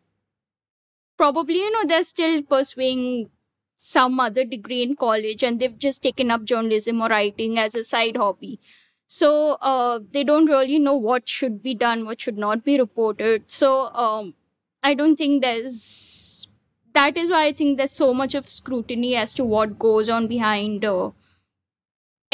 probably, 1.17 1.57
you 1.57 1.71
know, 1.73 1.85
they're 1.87 2.05
still 2.05 2.43
pursuing 2.43 3.31
some 3.76 4.19
other 4.21 4.45
degree 4.45 4.83
in 4.83 4.97
college 4.97 5.43
and 5.43 5.61
they've 5.61 5.78
just 5.78 6.02
taken 6.02 6.31
up 6.31 6.45
journalism 6.45 7.00
or 7.00 7.09
writing 7.09 7.59
as 7.59 7.75
a 7.75 7.85
side 7.85 8.17
hobby. 8.17 8.59
So 9.07 9.52
uh, 9.62 10.00
they 10.12 10.25
don't 10.25 10.47
really 10.47 10.78
know 10.78 10.95
what 10.95 11.28
should 11.28 11.62
be 11.62 11.75
done, 11.75 12.05
what 12.05 12.21
should 12.21 12.37
not 12.37 12.64
be 12.64 12.78
reported. 12.78 13.50
So 13.50 13.93
um, 13.95 14.35
I 14.83 14.95
don't 14.95 15.17
think 15.17 15.43
there's. 15.43 16.49
That 16.95 17.17
is 17.17 17.31
why 17.31 17.45
I 17.47 17.52
think 17.52 17.76
there's 17.78 17.93
so 17.93 18.12
much 18.12 18.35
of 18.35 18.49
scrutiny 18.49 19.14
as 19.14 19.33
to 19.35 19.45
what 19.45 19.78
goes 19.78 20.11
on 20.11 20.26
behind 20.26 20.85
uh, 20.85 21.11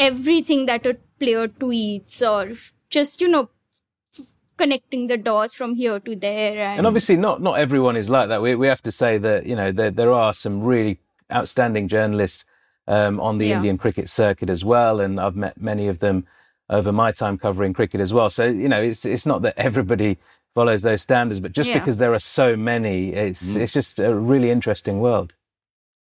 everything 0.05 0.65
that 0.67 0.85
a 0.85 0.95
player 1.19 1.47
tweets 1.47 2.21
or 2.21 2.55
just 2.89 3.21
you 3.21 3.27
know 3.27 3.49
connecting 4.57 5.07
the 5.07 5.17
dots 5.17 5.53
from 5.53 5.75
here 5.75 5.99
to 5.99 6.15
there 6.15 6.57
and, 6.61 6.79
and 6.79 6.87
obviously 6.87 7.17
not 7.17 7.41
not 7.41 7.59
everyone 7.59 7.97
is 7.97 8.09
like 8.09 8.29
that 8.29 8.41
we, 8.41 8.55
we 8.55 8.67
have 8.67 8.81
to 8.81 8.91
say 8.91 9.17
that 9.17 9.45
you 9.45 9.55
know 9.55 9.71
there, 9.71 9.91
there 9.91 10.13
are 10.13 10.33
some 10.33 10.63
really 10.63 10.97
outstanding 11.33 11.87
journalists 11.87 12.45
um, 12.87 13.19
on 13.19 13.37
the 13.37 13.47
yeah. 13.47 13.57
indian 13.57 13.77
cricket 13.77 14.09
circuit 14.09 14.49
as 14.49 14.63
well 14.63 15.01
and 15.01 15.19
i've 15.19 15.35
met 15.35 15.59
many 15.59 15.87
of 15.87 15.99
them 15.99 16.25
over 16.69 16.91
my 16.91 17.11
time 17.11 17.37
covering 17.37 17.73
cricket 17.73 17.99
as 17.99 18.13
well 18.13 18.29
so 18.29 18.45
you 18.45 18.69
know 18.69 18.81
it's 18.81 19.03
it's 19.05 19.25
not 19.25 19.41
that 19.41 19.53
everybody 19.57 20.17
follows 20.53 20.83
those 20.83 21.01
standards 21.01 21.39
but 21.39 21.51
just 21.51 21.69
yeah. 21.69 21.77
because 21.79 21.97
there 21.97 22.13
are 22.13 22.19
so 22.19 22.55
many 22.55 23.11
it's 23.13 23.43
mm. 23.43 23.57
it's 23.57 23.73
just 23.73 23.99
a 23.99 24.15
really 24.15 24.51
interesting 24.51 24.99
world 24.99 25.33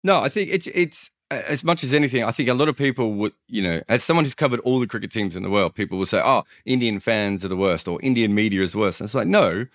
no 0.04 0.20
i 0.20 0.28
think 0.28 0.48
it's 0.50 0.68
it's 0.68 1.10
as 1.30 1.64
much 1.64 1.82
as 1.82 1.94
anything, 1.94 2.24
I 2.24 2.30
think 2.30 2.48
a 2.48 2.54
lot 2.54 2.68
of 2.68 2.76
people 2.76 3.12
would, 3.14 3.32
you 3.48 3.62
know, 3.62 3.82
as 3.88 4.04
someone 4.04 4.24
who's 4.24 4.34
covered 4.34 4.60
all 4.60 4.78
the 4.78 4.86
cricket 4.86 5.10
teams 5.10 5.36
in 5.36 5.42
the 5.42 5.50
world, 5.50 5.74
people 5.74 5.98
will 5.98 6.06
say, 6.06 6.20
oh, 6.24 6.44
Indian 6.64 7.00
fans 7.00 7.44
are 7.44 7.48
the 7.48 7.56
worst 7.56 7.88
or 7.88 8.00
Indian 8.02 8.34
media 8.34 8.62
is 8.62 8.72
the 8.72 8.78
worst. 8.78 9.00
And 9.00 9.06
it's 9.06 9.14
like, 9.14 9.26
no, 9.26 9.66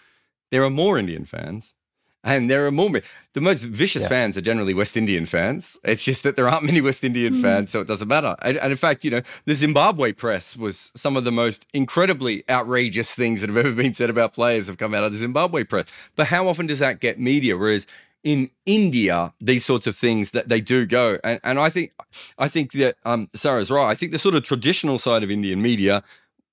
there 0.51 0.63
are 0.63 0.69
more 0.69 0.97
Indian 0.97 1.25
fans. 1.25 1.73
And 2.21 2.49
there 2.49 2.67
are 2.67 2.71
more. 2.71 2.89
The 3.31 3.39
most 3.39 3.63
vicious 3.63 4.01
yeah. 4.01 4.09
fans 4.09 4.37
are 4.37 4.41
generally 4.41 4.73
West 4.73 4.97
Indian 4.97 5.25
fans. 5.25 5.77
It's 5.85 6.03
just 6.03 6.23
that 6.23 6.35
there 6.35 6.49
aren't 6.49 6.65
many 6.65 6.81
West 6.81 7.01
Indian 7.01 7.35
mm. 7.35 7.41
fans, 7.41 7.69
so 7.69 7.79
it 7.79 7.87
doesn't 7.87 8.09
matter. 8.09 8.35
And, 8.41 8.57
and, 8.57 8.71
in 8.71 8.77
fact, 8.77 9.05
you 9.05 9.11
know, 9.11 9.21
the 9.45 9.55
Zimbabwe 9.55 10.11
press 10.11 10.57
was 10.57 10.91
some 10.95 11.15
of 11.15 11.23
the 11.23 11.31
most 11.31 11.65
incredibly 11.73 12.43
outrageous 12.49 13.11
things 13.11 13.39
that 13.39 13.49
have 13.49 13.55
ever 13.55 13.71
been 13.71 13.93
said 13.93 14.09
about 14.09 14.33
players 14.33 14.67
have 14.67 14.77
come 14.77 14.93
out 14.93 15.05
of 15.05 15.13
the 15.13 15.17
Zimbabwe 15.17 15.63
press. 15.63 15.85
But 16.17 16.27
how 16.27 16.49
often 16.49 16.67
does 16.67 16.79
that 16.79 16.99
get 16.99 17.21
media? 17.21 17.55
Whereas 17.55 17.87
in 18.23 18.49
India, 18.65 19.33
these 19.39 19.65
sorts 19.65 19.87
of 19.87 19.95
things 19.95 20.31
that 20.31 20.49
they 20.49 20.61
do 20.61 20.85
go, 20.85 21.19
and, 21.23 21.39
and 21.43 21.59
I 21.59 21.69
think 21.69 21.93
I 22.37 22.47
think 22.47 22.73
that 22.73 22.97
um, 23.05 23.29
Sarah's 23.33 23.71
right. 23.71 23.89
I 23.89 23.95
think 23.95 24.11
the 24.11 24.19
sort 24.19 24.35
of 24.35 24.43
traditional 24.43 24.99
side 24.99 25.23
of 25.23 25.31
Indian 25.31 25.61
media 25.61 26.03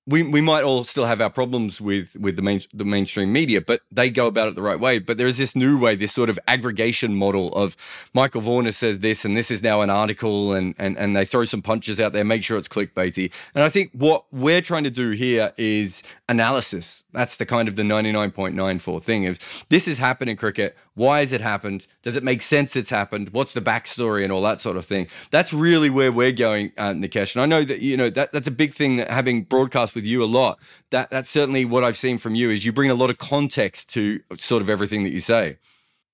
we, 0.09 0.23
we 0.23 0.41
might 0.41 0.63
all 0.63 0.85
still 0.85 1.07
have 1.07 1.21
our 1.21 1.31
problems 1.31 1.81
with 1.81 2.15
with 2.17 2.37
the 2.37 2.43
main 2.43 2.61
the 2.73 2.85
mainstream 2.85 3.33
media, 3.33 3.61
but 3.61 3.81
they 3.91 4.09
go 4.09 4.29
about 4.29 4.47
it 4.47 4.55
the 4.55 4.63
right 4.63 4.79
way. 4.79 5.01
But 5.01 5.19
there 5.19 5.27
is 5.27 5.37
this 5.37 5.57
new 5.57 5.77
way, 5.79 5.97
this 5.97 6.13
sort 6.13 6.31
of 6.31 6.39
aggregation 6.47 7.17
model 7.17 7.53
of 7.55 7.77
Michael 8.15 8.41
Vaughan 8.41 8.71
says 8.71 9.01
this, 9.01 9.25
and 9.25 9.37
this 9.37 9.51
is 9.51 9.63
now 9.63 9.81
an 9.81 9.91
article, 9.91 10.53
and 10.53 10.77
and 10.79 10.97
and 10.97 11.17
they 11.17 11.25
throw 11.25 11.45
some 11.45 11.61
punches 11.61 11.99
out 11.99 12.13
there, 12.13 12.25
make 12.25 12.45
sure 12.45 12.57
it's 12.57 12.69
clickbaity. 12.69 13.33
And 13.55 13.65
I 13.65 13.69
think 13.69 13.91
what 13.93 14.27
we're 14.33 14.63
trying 14.63 14.85
to 14.85 14.91
do 14.91 15.11
here 15.11 15.53
is 15.57 16.05
analysis. 16.29 17.03
That's 17.13 17.37
the 17.37 17.47
kind 17.47 17.67
of 17.67 17.75
the 17.75 17.85
ninety 17.85 18.13
nine 18.13 18.31
point 18.31 18.55
nine 18.55 18.79
four 18.79 19.01
thing. 19.01 19.25
If 19.25 19.67
this 19.71 19.89
is 19.89 19.99
happening 19.99 20.33
in 20.33 20.37
cricket, 20.37 20.77
why 20.97 21.21
has 21.21 21.31
it 21.31 21.43
happened? 21.43 21.87
Does 22.03 22.17
it 22.17 22.25
make 22.25 22.41
sense 22.41 22.75
it's 22.75 22.89
happened? 22.89 23.29
What's 23.31 23.53
the 23.53 23.61
backstory 23.61 24.25
and 24.25 24.33
all 24.33 24.41
that 24.43 24.61
sort 24.61 24.79
of 24.79 24.87
thing? 24.87 25.07
That's 25.31 25.53
really 25.53 25.91
where 25.91 26.11
we're 26.11 26.33
going, 26.33 26.73
uh, 26.79 26.93
Nikesh. 26.93 27.35
And 27.35 27.43
I 27.43 27.47
know 27.47 27.65
that 27.65 27.81
you 27.81 27.99
know 27.99 28.09
that 28.11 28.33
that's 28.33 28.49
a 28.49 28.53
big 28.53 28.73
thing 28.73 28.97
that 28.97 29.11
having 29.11 29.43
broadcast 29.43 29.95
with 29.95 30.07
you 30.07 30.25
a 30.25 30.27
lot. 30.27 30.59
That 30.91 31.11
that's 31.11 31.29
certainly 31.29 31.67
what 31.67 31.85
I've 31.85 31.99
seen 31.99 32.17
from 32.17 32.35
you 32.35 32.49
is 32.49 32.65
you 32.65 32.73
bring 32.73 32.91
a 32.91 32.95
lot 32.95 33.11
of 33.11 33.19
context 33.19 33.91
to 33.91 34.21
sort 34.39 34.63
of 34.63 34.71
everything 34.71 35.05
that 35.05 35.11
you 35.11 35.21
say. 35.21 35.59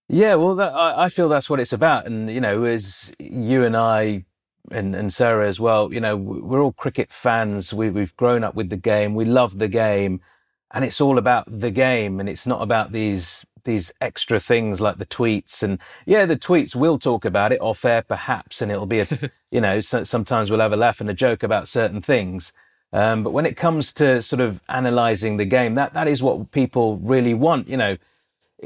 Yeah, 0.08 0.34
well, 0.34 0.56
that, 0.56 0.74
I, 0.74 1.04
I 1.04 1.08
feel 1.08 1.28
that's 1.28 1.48
what 1.48 1.60
it's 1.60 1.72
about, 1.72 2.06
and 2.06 2.28
you 2.28 2.40
know, 2.40 2.64
as 2.64 3.12
you 3.20 3.64
and 3.64 3.76
I 3.76 4.24
and, 4.72 4.96
and 4.96 5.12
Sarah 5.12 5.48
as 5.48 5.60
well, 5.60 5.92
you 5.92 6.00
know, 6.00 6.16
we're 6.16 6.60
all 6.60 6.72
cricket 6.72 7.10
fans. 7.10 7.72
We, 7.72 7.88
we've 7.88 8.16
grown 8.16 8.42
up 8.42 8.56
with 8.56 8.68
the 8.68 8.76
game. 8.76 9.14
We 9.14 9.24
love 9.26 9.58
the 9.58 9.68
game, 9.68 10.20
and 10.72 10.84
it's 10.84 11.00
all 11.00 11.18
about 11.18 11.44
the 11.46 11.70
game, 11.70 12.18
and 12.18 12.28
it's 12.28 12.48
not 12.48 12.62
about 12.62 12.90
these 12.90 13.46
these 13.64 13.92
extra 14.00 14.40
things 14.40 14.80
like 14.80 14.96
the 14.96 15.06
tweets 15.06 15.62
and 15.62 15.78
yeah 16.06 16.26
the 16.26 16.36
tweets 16.36 16.74
will 16.74 16.98
talk 16.98 17.24
about 17.24 17.52
it 17.52 17.60
off 17.60 17.84
air 17.84 18.02
perhaps 18.02 18.60
and 18.60 18.72
it'll 18.72 18.86
be 18.86 19.00
a 19.00 19.06
you 19.50 19.60
know 19.60 19.80
so, 19.80 20.04
sometimes 20.04 20.50
we'll 20.50 20.60
have 20.60 20.72
a 20.72 20.76
laugh 20.76 21.00
and 21.00 21.10
a 21.10 21.14
joke 21.14 21.42
about 21.42 21.68
certain 21.68 22.00
things 22.00 22.52
um, 22.92 23.22
but 23.22 23.30
when 23.30 23.46
it 23.46 23.56
comes 23.56 23.92
to 23.94 24.20
sort 24.20 24.40
of 24.40 24.60
analyzing 24.68 25.38
the 25.38 25.44
game, 25.44 25.74
that, 25.74 25.94
that 25.94 26.06
is 26.06 26.22
what 26.22 26.52
people 26.52 26.98
really 26.98 27.32
want. 27.32 27.68
You 27.68 27.78
know, 27.78 27.96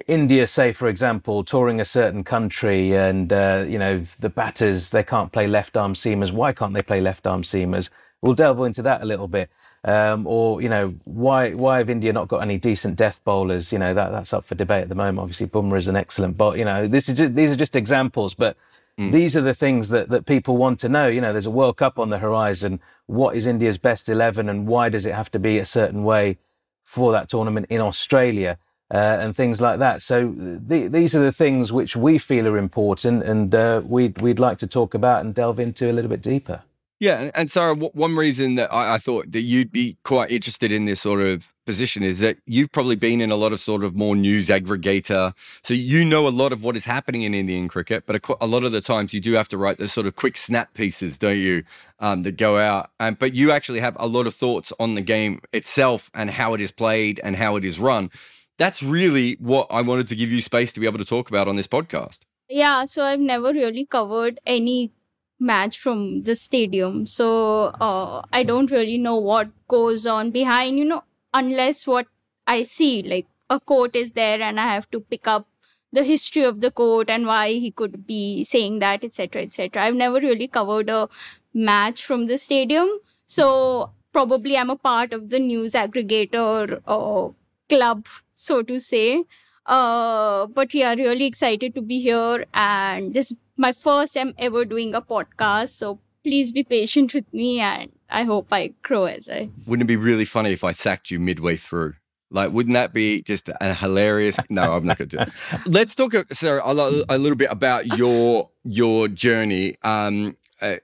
India, 0.09 0.47
say, 0.47 0.73
for 0.73 0.89
example, 0.89 1.45
touring 1.45 1.81
a 1.81 1.85
certain 1.85 2.25
country 2.25 2.95
and, 2.97 3.33
uh, 3.33 3.65
you 3.69 3.79
know, 3.79 4.01
the 4.21 4.29
batters, 4.29 4.91
they 4.91 5.05
can't 5.05 5.33
play 5.33 5.47
left 5.47 5.77
arm 5.77 5.95
seamers. 5.95 6.33
Why 6.33 6.53
can't 6.53 6.75
they 6.75 6.83
play 6.83 7.01
left 7.01 7.27
arm 7.27 7.43
seamers? 7.43 7.89
We'll 8.23 8.35
delve 8.35 8.61
into 8.61 8.83
that 8.83 9.03
a 9.03 9.05
little 9.05 9.29
bit. 9.29 9.51
Um, 9.85 10.27
or, 10.27 10.61
you 10.61 10.69
know, 10.69 10.95
why 11.05 11.53
why 11.53 11.79
have 11.79 11.91
India 11.91 12.13
not 12.13 12.29
got 12.29 12.39
any 12.39 12.59
decent 12.59 12.97
death 12.97 13.23
bowlers? 13.25 13.73
You 13.73 13.79
know, 13.79 13.95
that, 13.95 14.11
that's 14.11 14.33
up 14.33 14.45
for 14.45 14.55
debate 14.55 14.83
at 14.83 14.89
the 14.89 14.95
moment. 14.95 15.21
Obviously, 15.21 15.47
Bumrah 15.47 15.79
is 15.79 15.89
an 15.89 15.97
excellent 15.97 16.37
bowler. 16.37 16.57
You 16.57 16.65
know, 16.65 16.87
this 16.89 17.09
is 17.09 17.19
just, 17.19 17.35
these 17.35 17.51
are 17.51 17.57
just 17.57 17.77
examples, 17.77 18.35
but 18.35 18.57
Mm. 18.99 19.13
These 19.13 19.37
are 19.37 19.43
the 19.43 19.55
things 19.55 19.91
that, 19.91 20.09
that 20.09 20.25
people 20.25 20.57
want 20.57 20.81
to 20.81 20.89
know. 20.89 21.07
You 21.07 21.21
know, 21.21 21.33
there's 21.33 21.47
a 21.47 21.51
World 21.51 21.77
Cup 21.77 21.99
on 21.99 22.09
the 22.09 22.19
horizon. 22.19 22.81
What 23.07 23.37
is 23.37 23.47
India's 23.47 23.79
best 23.79 24.09
11 24.09 24.49
and 24.49 24.67
why 24.67 24.89
does 24.89 25.05
it 25.05 25.15
have 25.15 25.31
to 25.33 25.39
be 25.39 25.59
a 25.59 25.67
certain 25.67 26.03
way 26.03 26.39
for 26.83 27.13
that 27.13 27.29
tournament 27.29 27.67
in 27.69 27.81
Australia? 27.81 28.59
Uh, 28.89 29.19
and 29.21 29.35
things 29.35 29.61
like 29.61 29.81
that. 29.81 30.01
So 30.01 30.33
the, 30.37 30.87
these 30.87 31.13
are 31.13 31.21
the 31.21 31.33
things 31.33 31.73
which 31.73 31.97
we 31.97 32.19
feel 32.19 32.47
are 32.47 32.57
important, 32.57 33.25
and 33.25 33.53
uh, 33.53 33.83
we'd 33.85 34.23
we'd 34.23 34.39
like 34.39 34.59
to 34.59 34.69
talk 34.69 34.95
about 34.95 35.25
and 35.25 35.35
delve 35.35 35.59
into 35.59 35.91
a 35.91 35.93
little 35.93 36.09
bit 36.09 36.23
deeper. 36.23 36.63
Yeah, 36.99 37.31
and, 37.35 37.51
Sarah, 37.51 37.75
one 37.75 38.17
reason 38.17 38.55
that 38.55 38.73
I, 38.73 38.95
I, 38.95 38.99
thought 38.99 39.31
that 39.33 39.43
you'd 39.43 39.71
be 39.71 39.99
quite 40.05 40.31
interested 40.31 40.73
in 40.73 40.87
this 40.87 40.99
sort 40.99 41.21
of 41.21 41.53
position 41.67 42.03
is 42.03 42.21
that 42.21 42.39
you've 42.47 42.73
probably 42.73 42.97
been 42.97 43.21
in 43.21 43.31
a 43.31 43.37
lot 43.37 43.53
of 43.53 43.61
sort 43.61 43.85
of 43.85 43.95
more 43.95 44.17
news 44.17 44.49
aggregator, 44.49 45.35
so 45.63 45.75
you 45.75 46.07
know 46.07 46.27
a 46.27 46.31
lot 46.31 46.55
of 46.55 46.65
what 46.65 46.75
is 46.75 46.87
happening 46.87 47.21
in 47.21 47.35
Indian 47.35 47.69
cricket. 47.69 48.05
But 48.07 48.17
a, 48.17 48.37
a 48.41 48.47
lot 48.47 48.65
of 48.65 48.73
the 48.73 48.81
times 48.81 49.13
you 49.13 49.21
do 49.21 49.35
have 49.35 49.49
to 49.49 49.59
write 49.59 49.77
those 49.77 49.93
sort 49.93 50.07
of 50.07 50.17
quick 50.17 50.39
snap 50.39 50.73
pieces, 50.73 51.19
don't 51.19 51.37
you, 51.37 51.65
um, 52.01 52.23
that 52.23 52.39
go 52.39 52.57
out. 52.57 52.91
And 52.99 53.19
but 53.19 53.35
you 53.35 53.51
actually 53.51 53.81
have 53.81 53.97
a 54.01 54.07
lot 54.07 54.27
of 54.27 54.35
thoughts 54.35 54.73
on 54.81 54.95
the 54.95 55.03
game 55.03 55.43
itself 55.53 56.11
and 56.15 56.31
how 56.31 56.55
it 56.55 56.63
is 56.63 56.73
played 56.73 57.21
and 57.23 57.37
how 57.37 57.57
it 57.57 57.65
is 57.65 57.79
run. 57.79 58.11
That's 58.59 58.83
really 58.83 59.37
what 59.39 59.67
I 59.71 59.83
wanted 59.83 60.07
to 60.09 60.17
give 60.17 60.33
you 60.33 60.41
space 60.41 60.73
to 60.73 60.81
be 60.81 60.87
able 60.87 60.99
to 60.99 61.05
talk 61.05 61.29
about 61.29 61.47
on 61.47 61.57
this 61.57 61.67
podcast. 61.67 62.21
Yeah, 62.49 62.87
so 62.87 63.05
I've 63.05 63.21
never 63.21 63.53
really 63.53 63.85
covered 63.85 64.41
any 64.47 64.93
match 65.39 65.79
from 65.79 66.23
the 66.23 66.35
stadium. 66.35 67.07
So 67.07 67.67
uh, 67.81 68.23
I 68.33 68.43
don't 68.43 68.71
really 68.71 68.99
know 68.99 69.17
what 69.17 69.49
goes 69.69 70.07
on 70.07 70.31
behind, 70.31 70.79
you 70.79 70.85
know, 70.85 71.05
unless 71.35 71.87
what 71.87 72.07
I 72.47 72.63
see, 72.63 73.03
like 73.03 73.27
a 73.51 73.61
quote 73.61 73.95
is 73.95 74.13
there 74.13 74.41
and 74.41 74.59
I 74.59 74.73
have 74.73 74.91
to 74.91 75.01
pick 75.01 75.29
up 75.29 75.47
the 75.93 76.05
history 76.05 76.43
of 76.43 76.61
the 76.61 76.71
quote 76.71 77.11
and 77.11 77.27
why 77.27 77.53
he 77.53 77.71
could 77.71 78.07
be 78.07 78.45
saying 78.45 78.81
that, 78.81 79.05
etc., 79.05 79.43
etc. 79.43 79.83
I've 79.83 79.95
never 79.95 80.19
really 80.21 80.49
covered 80.49 80.91
a 80.91 81.09
match 81.55 82.05
from 82.05 82.27
the 82.27 82.39
stadium. 82.39 82.89
So 83.27 83.93
probably 84.13 84.57
I'm 84.57 84.71
a 84.71 84.77
part 84.77 85.13
of 85.13 85.31
the 85.31 85.39
news 85.39 85.73
aggregator 85.73 86.81
uh, 86.87 87.33
club, 87.69 88.07
so 88.35 88.63
to 88.63 88.79
say. 88.79 89.25
Uh, 89.67 90.47
but 90.47 90.73
yeah, 90.75 90.95
really 90.95 91.25
excited 91.25 91.75
to 91.75 91.83
be 91.83 92.01
here. 92.01 92.45
And 92.55 93.13
this 93.13 93.33
is 93.33 93.37
my 93.57 93.73
first 93.73 94.15
time 94.15 94.35
ever 94.39 94.65
doing 94.65 94.95
a 94.95 95.03
podcast. 95.03 95.71
So 95.71 95.99
please 96.23 96.53
be 96.53 96.63
patient 96.63 97.15
with 97.15 97.33
me 97.33 97.61
and 97.61 97.91
I 98.09 98.23
hope 98.23 98.53
I 98.53 98.73
grow 98.83 99.05
as 99.05 99.29
I. 99.29 99.51
Wouldn't 99.67 99.87
it 99.87 99.93
be 99.93 99.97
really 99.97 100.25
funny 100.25 100.53
if 100.53 100.65
I 100.65 100.73
sacked 100.73 101.11
you 101.11 101.19
midway 101.19 101.57
through? 101.57 101.95
Like, 102.31 102.53
wouldn't 102.53 102.75
that 102.75 102.93
be 102.93 103.23
just 103.23 103.49
a 103.61 103.75
hilarious? 103.75 104.37
No, 104.51 104.73
I'm 104.75 104.85
not 104.85 104.99
going 104.99 105.09
to 105.11 105.17
do 105.17 105.23
it. 105.23 105.31
Let's 105.67 105.95
talk, 105.95 106.15
uh, 106.15 106.25
Sarah, 106.33 106.61
a, 106.65 107.05
a, 107.09 107.19
little 107.19 107.37
bit 107.37 107.51
about 107.53 107.87
your 107.99 108.51
your 108.65 109.07
journey. 109.07 109.77
Um, 109.83 110.37
uh, 110.61 110.77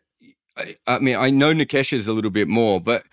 I, 0.56 0.76
I, 0.86 0.98
mean, 1.00 1.16
I 1.16 1.30
know 1.30 1.52
Nikesha's 1.52 2.06
a 2.06 2.12
little 2.12 2.30
bit 2.30 2.46
more, 2.46 2.80
but 2.80 3.04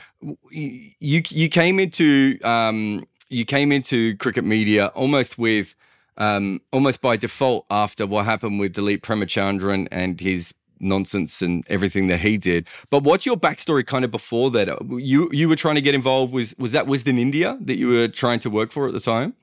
you 0.52 0.92
you 1.02 1.50
came 1.50 1.80
into 1.80 2.38
um, 2.44 3.04
you 3.30 3.46
came 3.46 3.72
into 3.72 4.16
cricket 4.18 4.44
media 4.44 4.88
almost 4.88 5.38
with 5.38 5.76
um, 6.18 6.62
almost 6.74 7.02
by 7.02 7.16
default 7.16 7.66
after 7.72 8.06
what 8.06 8.26
happened 8.26 8.60
with 8.60 8.76
Dilip 8.76 9.00
Premachandran 9.02 9.88
and 9.92 10.20
his 10.20 10.54
nonsense 10.82 11.42
and 11.42 11.64
everything 11.70 12.08
that 12.08 12.20
he 12.20 12.38
did. 12.38 12.68
But 12.90 13.04
what's 13.04 13.26
your 13.26 13.38
backstory 13.38 13.86
kind 13.86 14.06
of 14.06 14.12
before 14.12 14.50
that? 14.52 14.68
You 14.90 15.30
you 15.32 15.50
were 15.50 15.56
trying 15.56 15.76
to 15.76 15.82
get 15.82 15.96
involved 15.96 16.34
was 16.34 16.56
was 16.58 16.72
that 16.74 16.86
Wisden 16.86 17.20
India 17.20 17.58
that 17.62 17.76
you 17.76 17.88
were 17.88 18.08
trying 18.08 18.40
to 18.40 18.50
work 18.50 18.72
for 18.72 18.88
at 18.88 18.94
the 18.94 19.00
time? 19.00 19.34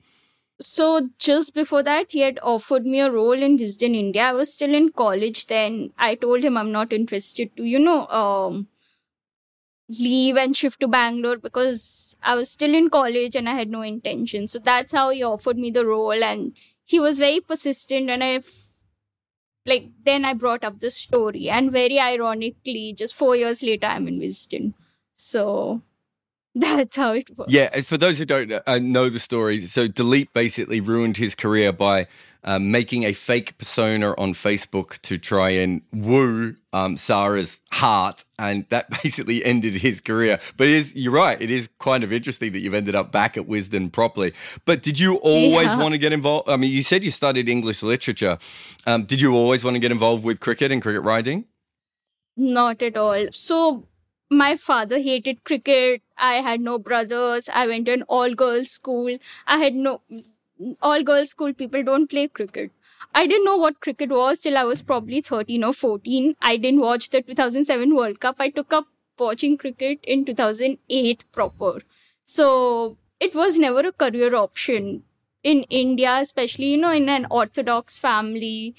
So 0.59 1.09
just 1.19 1.53
before 1.53 1.83
that, 1.83 2.11
he 2.11 2.21
had 2.21 2.39
offered 2.41 2.83
me 2.85 2.99
a 2.99 3.11
role 3.11 3.33
in 3.33 3.57
Wisden 3.57 3.95
India. 3.95 4.23
I 4.23 4.31
was 4.31 4.51
still 4.51 4.73
in 4.73 4.89
college 4.89 5.45
then. 5.45 5.93
I 5.99 6.15
told 6.15 6.43
him 6.43 6.57
I'm 6.57 6.71
not 6.71 6.91
interested 6.91 7.55
to, 7.57 7.63
you 7.63 7.77
know, 7.77 8.07
um, 8.07 8.67
leave 9.89 10.37
and 10.37 10.55
shift 10.55 10.79
to 10.81 10.87
Bangalore 10.87 11.37
because 11.37 12.15
I 12.21 12.35
was 12.35 12.49
still 12.49 12.73
in 12.75 12.89
college 12.89 13.35
and 13.35 13.47
I 13.49 13.53
had 13.53 13.69
no 13.69 13.81
intention. 13.81 14.47
So 14.47 14.59
that's 14.59 14.93
how 14.93 15.09
he 15.11 15.23
offered 15.23 15.57
me 15.57 15.71
the 15.71 15.85
role. 15.85 16.23
And 16.23 16.57
he 16.85 16.99
was 16.99 17.19
very 17.19 17.39
persistent 17.39 18.09
and 18.09 18.23
I 18.23 18.41
like 19.65 19.89
then 20.03 20.25
I 20.25 20.33
brought 20.33 20.63
up 20.63 20.79
the 20.79 20.89
story, 20.89 21.49
and 21.49 21.71
very 21.71 21.99
ironically, 21.99 22.93
just 22.93 23.15
four 23.15 23.35
years 23.35 23.61
later, 23.63 23.87
I'm 23.87 24.07
in 24.07 24.19
Wisden. 24.19 24.73
So 25.15 25.81
that's 26.61 26.95
how 26.95 27.11
it 27.13 27.29
works. 27.37 27.51
Yeah, 27.51 27.69
for 27.81 27.97
those 27.97 28.17
who 28.17 28.25
don't 28.25 28.51
uh, 28.65 28.79
know 28.79 29.09
the 29.09 29.19
story, 29.19 29.65
so 29.65 29.87
Dilip 29.87 30.29
basically 30.33 30.81
ruined 30.81 31.17
his 31.17 31.35
career 31.35 31.71
by 31.71 32.07
um, 32.43 32.71
making 32.71 33.03
a 33.03 33.13
fake 33.13 33.57
persona 33.57 34.15
on 34.17 34.33
Facebook 34.33 34.99
to 35.01 35.17
try 35.17 35.49
and 35.49 35.81
woo 35.91 36.55
um, 36.71 36.95
Sarah's 36.95 37.59
heart, 37.71 38.23
and 38.39 38.65
that 38.69 38.89
basically 39.03 39.43
ended 39.43 39.73
his 39.73 39.99
career. 39.99 40.39
But 40.55 40.67
it 40.67 40.73
is, 40.73 40.95
you're 40.95 41.13
right, 41.13 41.39
it 41.41 41.51
is 41.51 41.69
kind 41.79 42.03
of 42.03 42.13
interesting 42.13 42.53
that 42.53 42.59
you've 42.59 42.73
ended 42.73 42.95
up 42.95 43.11
back 43.11 43.35
at 43.37 43.47
Wisden 43.47 43.91
properly. 43.91 44.33
But 44.65 44.81
did 44.81 44.97
you 44.97 45.15
always 45.17 45.67
yeah. 45.67 45.77
want 45.77 45.93
to 45.93 45.97
get 45.97 46.13
involved? 46.13 46.49
I 46.49 46.55
mean, 46.55 46.71
you 46.71 46.83
said 46.83 47.03
you 47.03 47.11
studied 47.11 47.49
English 47.49 47.83
literature. 47.83 48.37
Um, 48.85 49.03
did 49.03 49.21
you 49.21 49.33
always 49.33 49.63
want 49.63 49.75
to 49.75 49.79
get 49.79 49.91
involved 49.91 50.23
with 50.23 50.39
cricket 50.39 50.71
and 50.71 50.81
cricket 50.81 51.03
writing? 51.03 51.45
Not 52.37 52.81
at 52.81 52.95
all. 52.95 53.27
So 53.31 53.87
my 54.29 54.55
father 54.55 54.99
hated 54.99 55.43
cricket. 55.43 56.01
I 56.17 56.35
had 56.35 56.61
no 56.61 56.77
brothers. 56.79 57.49
I 57.53 57.67
went 57.67 57.85
to 57.85 57.93
an 57.93 58.03
all 58.03 58.33
girls 58.33 58.71
school. 58.71 59.17
I 59.45 59.57
had 59.57 59.75
no 59.75 60.01
all 60.81 61.03
girls 61.03 61.29
school 61.29 61.53
people 61.53 61.83
don't 61.83 62.09
play 62.09 62.27
cricket. 62.27 62.71
I 63.13 63.27
didn't 63.27 63.45
know 63.45 63.57
what 63.57 63.79
cricket 63.79 64.09
was 64.09 64.41
till 64.41 64.57
I 64.57 64.63
was 64.63 64.81
probably 64.81 65.21
13 65.21 65.63
or 65.63 65.73
14. 65.73 66.35
I 66.41 66.57
didn't 66.57 66.81
watch 66.81 67.09
the 67.09 67.21
2007 67.21 67.95
World 67.95 68.19
Cup. 68.19 68.35
I 68.39 68.49
took 68.49 68.73
up 68.73 68.87
watching 69.19 69.57
cricket 69.57 69.99
in 70.03 70.25
2008 70.25 71.23
proper. 71.31 71.79
So 72.25 72.97
it 73.19 73.33
was 73.35 73.57
never 73.57 73.79
a 73.79 73.91
career 73.91 74.35
option 74.35 75.03
in 75.43 75.63
India, 75.69 76.17
especially, 76.19 76.71
you 76.71 76.77
know, 76.77 76.91
in 76.91 77.07
an 77.09 77.27
Orthodox 77.29 77.97
family. 77.97 78.75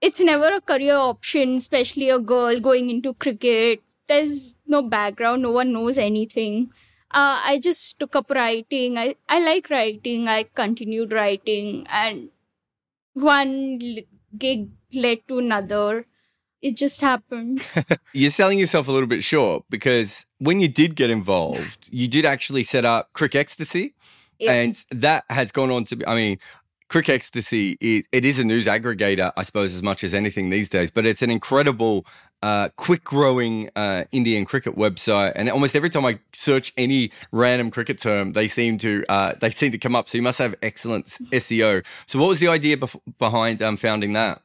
It's 0.00 0.20
never 0.20 0.54
a 0.54 0.60
career 0.60 0.96
option, 0.96 1.56
especially 1.56 2.10
a 2.10 2.18
girl 2.18 2.60
going 2.60 2.90
into 2.90 3.14
cricket. 3.14 3.82
There's 4.08 4.56
no 4.66 4.82
background, 4.82 5.42
no 5.42 5.50
one 5.50 5.72
knows 5.72 5.98
anything 5.98 6.70
uh, 7.10 7.40
I 7.44 7.58
just 7.58 7.98
took 7.98 8.16
up 8.16 8.30
writing. 8.30 8.98
I, 8.98 9.16
I 9.28 9.38
like 9.38 9.70
writing. 9.70 10.28
I 10.28 10.42
continued 10.42 11.12
writing, 11.12 11.86
and 11.88 12.28
one 13.14 13.80
gig 14.36 14.68
led 14.92 15.26
to 15.28 15.38
another. 15.38 16.06
It 16.60 16.76
just 16.76 17.00
happened. 17.00 17.64
You're 18.12 18.30
selling 18.30 18.58
yourself 18.58 18.88
a 18.88 18.92
little 18.92 19.06
bit 19.06 19.22
short 19.22 19.64
because 19.70 20.26
when 20.38 20.60
you 20.60 20.68
did 20.68 20.96
get 20.96 21.10
involved, 21.10 21.88
you 21.90 22.08
did 22.08 22.24
actually 22.24 22.64
set 22.64 22.84
up 22.84 23.12
CricXtasy. 23.14 23.92
And 24.46 24.84
that 24.90 25.24
has 25.30 25.50
gone 25.50 25.70
on 25.70 25.84
to 25.86 25.96
be, 25.96 26.06
I 26.06 26.14
mean, 26.14 26.38
CricXtasy 26.90 27.76
is 27.80 28.06
it 28.12 28.24
is 28.24 28.38
a 28.38 28.44
news 28.44 28.66
aggregator, 28.66 29.32
I 29.36 29.42
suppose, 29.42 29.74
as 29.74 29.82
much 29.82 30.04
as 30.04 30.14
anything 30.14 30.50
these 30.50 30.68
days. 30.68 30.90
But 30.90 31.06
it's 31.06 31.22
an 31.22 31.30
incredible, 31.30 32.06
uh, 32.42 32.68
quick 32.76 33.04
growing 33.04 33.70
uh, 33.76 34.04
Indian 34.12 34.44
cricket 34.44 34.76
website, 34.76 35.32
and 35.36 35.48
almost 35.50 35.74
every 35.74 35.90
time 35.90 36.04
I 36.04 36.18
search 36.32 36.72
any 36.76 37.10
random 37.32 37.70
cricket 37.70 37.98
term, 37.98 38.32
they 38.32 38.48
seem 38.48 38.78
to 38.78 39.04
uh, 39.08 39.34
they 39.40 39.50
seem 39.50 39.72
to 39.72 39.78
come 39.78 39.96
up. 39.96 40.08
So 40.08 40.18
you 40.18 40.22
must 40.22 40.38
have 40.38 40.54
excellent 40.62 41.06
SEO. 41.32 41.84
So 42.06 42.18
what 42.18 42.28
was 42.28 42.40
the 42.40 42.48
idea 42.48 42.76
bef- 42.76 43.00
behind 43.18 43.62
um, 43.62 43.76
founding 43.76 44.12
that? 44.14 44.42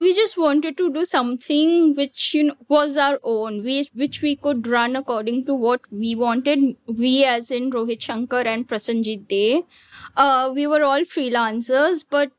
we 0.00 0.12
just 0.12 0.36
wanted 0.36 0.76
to 0.76 0.92
do 0.92 1.04
something 1.04 1.94
which 1.94 2.34
you 2.34 2.44
know, 2.44 2.54
was 2.68 2.96
our 2.96 3.18
own 3.22 3.62
we, 3.62 3.88
which 3.94 4.20
we 4.20 4.36
could 4.36 4.66
run 4.66 4.96
according 4.96 5.44
to 5.46 5.54
what 5.54 5.80
we 5.90 6.14
wanted 6.14 6.76
we 6.86 7.24
as 7.24 7.50
in 7.50 7.70
rohit 7.70 8.06
sankar 8.08 8.44
and 8.54 8.68
prasenjit 8.68 9.26
dey 9.28 9.62
uh, 10.16 10.50
we 10.54 10.66
were 10.66 10.82
all 10.82 11.06
freelancers 11.14 12.04
but 12.16 12.32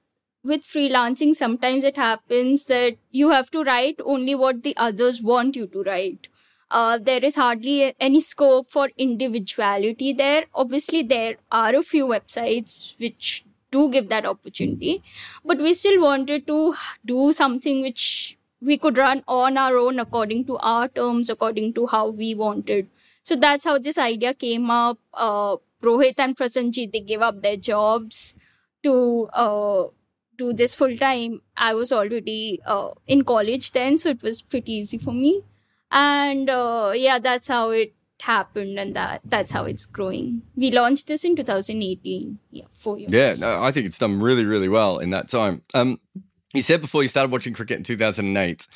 with 0.45 0.62
freelancing 0.62 1.36
sometimes 1.36 1.84
it 1.84 1.97
happens 1.97 2.65
that 2.65 2.97
you 3.12 3.29
have 3.31 3.49
to 3.51 3.63
write 3.63 3.99
only 4.05 4.36
what 4.36 4.62
the 4.63 4.75
others 4.77 5.21
want 5.21 5.55
you 5.55 5.67
to 5.67 5.84
write. 5.84 6.29
Uh, 6.69 6.97
there 6.97 7.23
is 7.23 7.36
hardly 7.36 7.95
any 7.99 8.19
scope 8.19 8.69
for 8.69 8.89
individuality 8.97 10.13
there. 10.13 10.45
Obviously 10.53 11.01
there 11.03 11.36
are 11.51 11.75
a 11.75 11.84
few 11.84 12.05
websites 12.08 12.97
which 12.99 13.45
do 13.71 13.89
give 13.89 14.10
that 14.10 14.25
opportunity 14.25 15.03
but 15.43 15.58
we 15.58 15.73
still 15.73 16.01
wanted 16.01 16.47
to 16.47 16.75
do 17.05 17.34
something 17.34 17.81
which 17.81 18.38
we 18.62 18.77
could 18.77 18.97
run 18.97 19.23
on 19.27 19.58
our 19.58 19.77
own 19.77 19.99
according 19.99 20.45
to 20.45 20.58
our 20.58 20.88
terms 20.88 21.29
according 21.29 21.73
to 21.73 21.88
how 21.88 22.08
we 22.10 22.34
wanted. 22.36 22.88
So 23.23 23.36
that's 23.36 23.65
how 23.65 23.79
this 23.79 23.97
idea 23.97 24.34
came 24.34 24.69
up. 24.69 24.99
Uh, 25.13 25.58
rohit 25.81 26.19
and 26.19 26.38
prasenjit 26.38 26.91
they 26.91 26.99
gave 26.99 27.21
up 27.21 27.41
their 27.41 27.58
jobs 27.58 28.36
to 28.84 29.29
uh, 29.34 29.86
do 30.37 30.53
this 30.53 30.75
full 30.75 30.95
time 30.97 31.41
i 31.57 31.73
was 31.73 31.91
already 31.91 32.59
uh, 32.65 32.89
in 33.07 33.23
college 33.23 33.71
then 33.71 33.97
so 33.97 34.09
it 34.09 34.21
was 34.21 34.41
pretty 34.41 34.73
easy 34.73 34.97
for 34.97 35.11
me. 35.11 35.41
And 35.91 36.49
uh, 36.49 36.91
yeah 36.95 37.19
that's 37.19 37.47
how 37.47 37.69
it 37.69 37.93
happened 38.21 38.79
and 38.79 38.95
that 38.95 39.21
that's 39.25 39.51
how 39.51 39.65
it's 39.65 39.85
growing. 39.85 40.41
We 40.55 40.71
launched 40.71 41.07
this 41.07 41.23
in 41.23 41.35
2018 41.35 42.39
yeah 42.51 42.63
four 42.71 42.97
years. 42.97 43.11
Yeah 43.11 43.35
no, 43.39 43.61
i 43.61 43.71
think 43.71 43.85
it's 43.85 43.97
done 43.97 44.19
really 44.19 44.45
really 44.45 44.69
well 44.69 44.99
in 44.99 45.09
that 45.11 45.27
time. 45.29 45.61
Um 45.73 45.99
you 46.53 46.61
said 46.61 46.81
before 46.81 47.03
you 47.03 47.09
started 47.09 47.31
watching 47.31 47.53
cricket 47.53 47.77
in 47.77 47.83
2008 47.83 48.67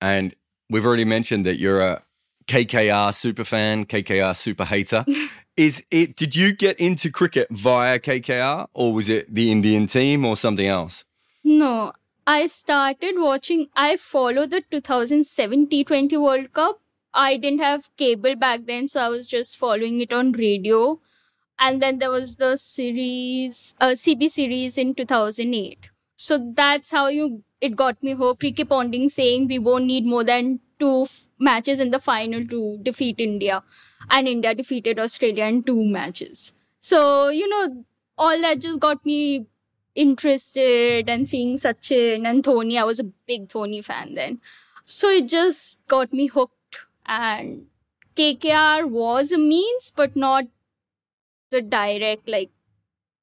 and 0.00 0.34
we've 0.68 0.84
already 0.84 1.04
mentioned 1.04 1.46
that 1.46 1.58
you're 1.58 1.80
a 1.80 2.02
kkr 2.46 3.14
super 3.14 3.44
fan 3.44 3.84
kkr 3.86 4.34
super 4.36 4.64
hater 4.64 5.04
is 5.56 5.82
it 5.90 6.16
did 6.16 6.34
you 6.34 6.52
get 6.52 6.78
into 6.78 7.10
cricket 7.10 7.48
via 7.50 7.98
kkr 7.98 8.66
or 8.74 8.92
was 8.92 9.08
it 9.08 9.32
the 9.34 9.50
indian 9.50 9.86
team 9.86 10.24
or 10.24 10.36
something 10.36 10.66
else 10.66 11.04
no 11.44 11.92
i 12.26 12.46
started 12.46 13.14
watching 13.16 13.68
i 13.74 13.96
followed 13.96 14.50
the 14.50 14.62
2007 14.70 15.66
t20 15.66 16.20
world 16.20 16.52
cup 16.52 16.80
I 17.12 17.36
didn't 17.36 17.60
have 17.60 17.90
cable 17.96 18.36
back 18.36 18.66
then, 18.66 18.86
so 18.86 19.00
I 19.00 19.08
was 19.08 19.26
just 19.26 19.56
following 19.56 20.00
it 20.00 20.12
on 20.12 20.32
radio. 20.32 21.00
And 21.58 21.82
then 21.82 21.98
there 21.98 22.10
was 22.10 22.36
the 22.36 22.56
series, 22.56 23.74
uh, 23.80 23.88
CB 23.88 24.30
series 24.30 24.78
in 24.78 24.94
2008. 24.94 25.90
So 26.16 26.52
that's 26.54 26.90
how 26.90 27.08
you 27.08 27.42
it 27.60 27.76
got 27.76 28.02
me 28.02 28.12
hooked. 28.12 28.42
Ricky 28.42 28.64
Ponting 28.64 29.08
saying 29.08 29.48
we 29.48 29.58
won't 29.58 29.84
need 29.84 30.06
more 30.06 30.24
than 30.24 30.60
two 30.80 31.02
f- 31.02 31.24
matches 31.38 31.80
in 31.80 31.90
the 31.90 32.00
final 32.00 32.46
to 32.46 32.78
defeat 32.82 33.20
India, 33.20 33.62
and 34.10 34.28
India 34.28 34.54
defeated 34.54 34.98
Australia 34.98 35.44
in 35.44 35.62
two 35.62 35.84
matches. 35.84 36.52
So 36.80 37.28
you 37.28 37.48
know 37.48 37.84
all 38.18 38.40
that 38.40 38.60
just 38.60 38.80
got 38.80 39.04
me 39.06 39.46
interested 39.94 41.08
and 41.08 41.28
seeing 41.28 41.56
Sachin 41.56 42.26
and 42.26 42.42
Dhoni. 42.44 42.78
I 42.78 42.84
was 42.84 43.00
a 43.00 43.04
big 43.04 43.48
Dhoni 43.48 43.84
fan 43.84 44.14
then, 44.14 44.40
so 44.84 45.08
it 45.10 45.28
just 45.28 45.86
got 45.88 46.12
me 46.12 46.26
hooked 46.26 46.86
and 47.06 47.66
KKR 48.16 48.86
was 48.86 49.32
a 49.32 49.38
means, 49.38 49.92
but 49.94 50.16
not 50.16 50.44
the 51.50 51.60
direct, 51.60 52.28
like, 52.28 52.50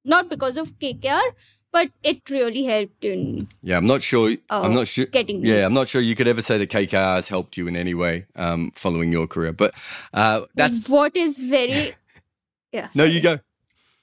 not 0.06 0.30
because 0.30 0.58
of 0.58 0.80
KKR, 0.80 1.36
but 1.78 1.92
it 2.02 2.30
really 2.32 2.64
helped 2.64 3.06
in. 3.06 3.48
Yeah, 3.62 3.78
I'm 3.78 3.86
not 3.86 4.02
sure. 4.02 4.32
Uh, 4.50 4.62
I'm 4.62 4.74
not 4.74 4.88
sure. 4.88 5.06
Getting. 5.06 5.46
Yeah, 5.46 5.66
I'm 5.66 5.76
not 5.76 5.88
sure 5.88 6.02
you 6.02 6.16
could 6.16 6.28
ever 6.28 6.42
say 6.42 6.58
that 6.58 6.72
KKR 6.72 7.16
has 7.18 7.28
helped 7.28 7.56
you 7.56 7.68
in 7.68 7.76
any 7.76 7.94
way 7.94 8.26
um, 8.36 8.72
following 8.76 9.12
your 9.12 9.28
career, 9.28 9.54
but 9.54 9.76
uh, 10.14 10.42
that's 10.56 10.90
what 10.90 11.16
is 11.16 11.38
very. 11.38 11.94
yeah. 12.72 12.90
no, 12.96 13.04
you 13.04 13.22
go. 13.22 13.38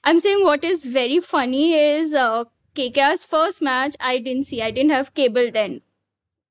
I'm 0.05 0.21
saying 0.21 0.43
what 0.43 0.63
is 0.63 0.85
very 0.85 1.19
funny 1.19 1.73
is 1.73 2.13
uh, 2.13 2.45
KKR's 2.75 3.25
first 3.25 3.61
match, 3.61 3.95
I 3.99 4.19
didn't 4.19 4.43
see. 4.43 4.61
I 4.61 4.71
didn't 4.71 4.91
have 4.91 5.13
cable 5.13 5.51
then. 5.51 5.81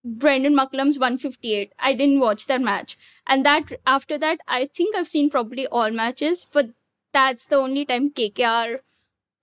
Brendon 0.04 0.54
McCullum's 0.54 0.98
158. 0.98 1.72
I 1.78 1.94
didn't 1.94 2.20
watch 2.20 2.46
that 2.48 2.60
match. 2.60 2.98
And 3.26 3.46
that 3.46 3.72
after 3.86 4.18
that, 4.18 4.40
I 4.46 4.66
think 4.66 4.94
I've 4.94 5.08
seen 5.08 5.30
probably 5.30 5.66
all 5.68 5.90
matches, 5.90 6.46
but 6.52 6.70
that's 7.12 7.46
the 7.46 7.56
only 7.56 7.86
time 7.86 8.10
KKR 8.10 8.80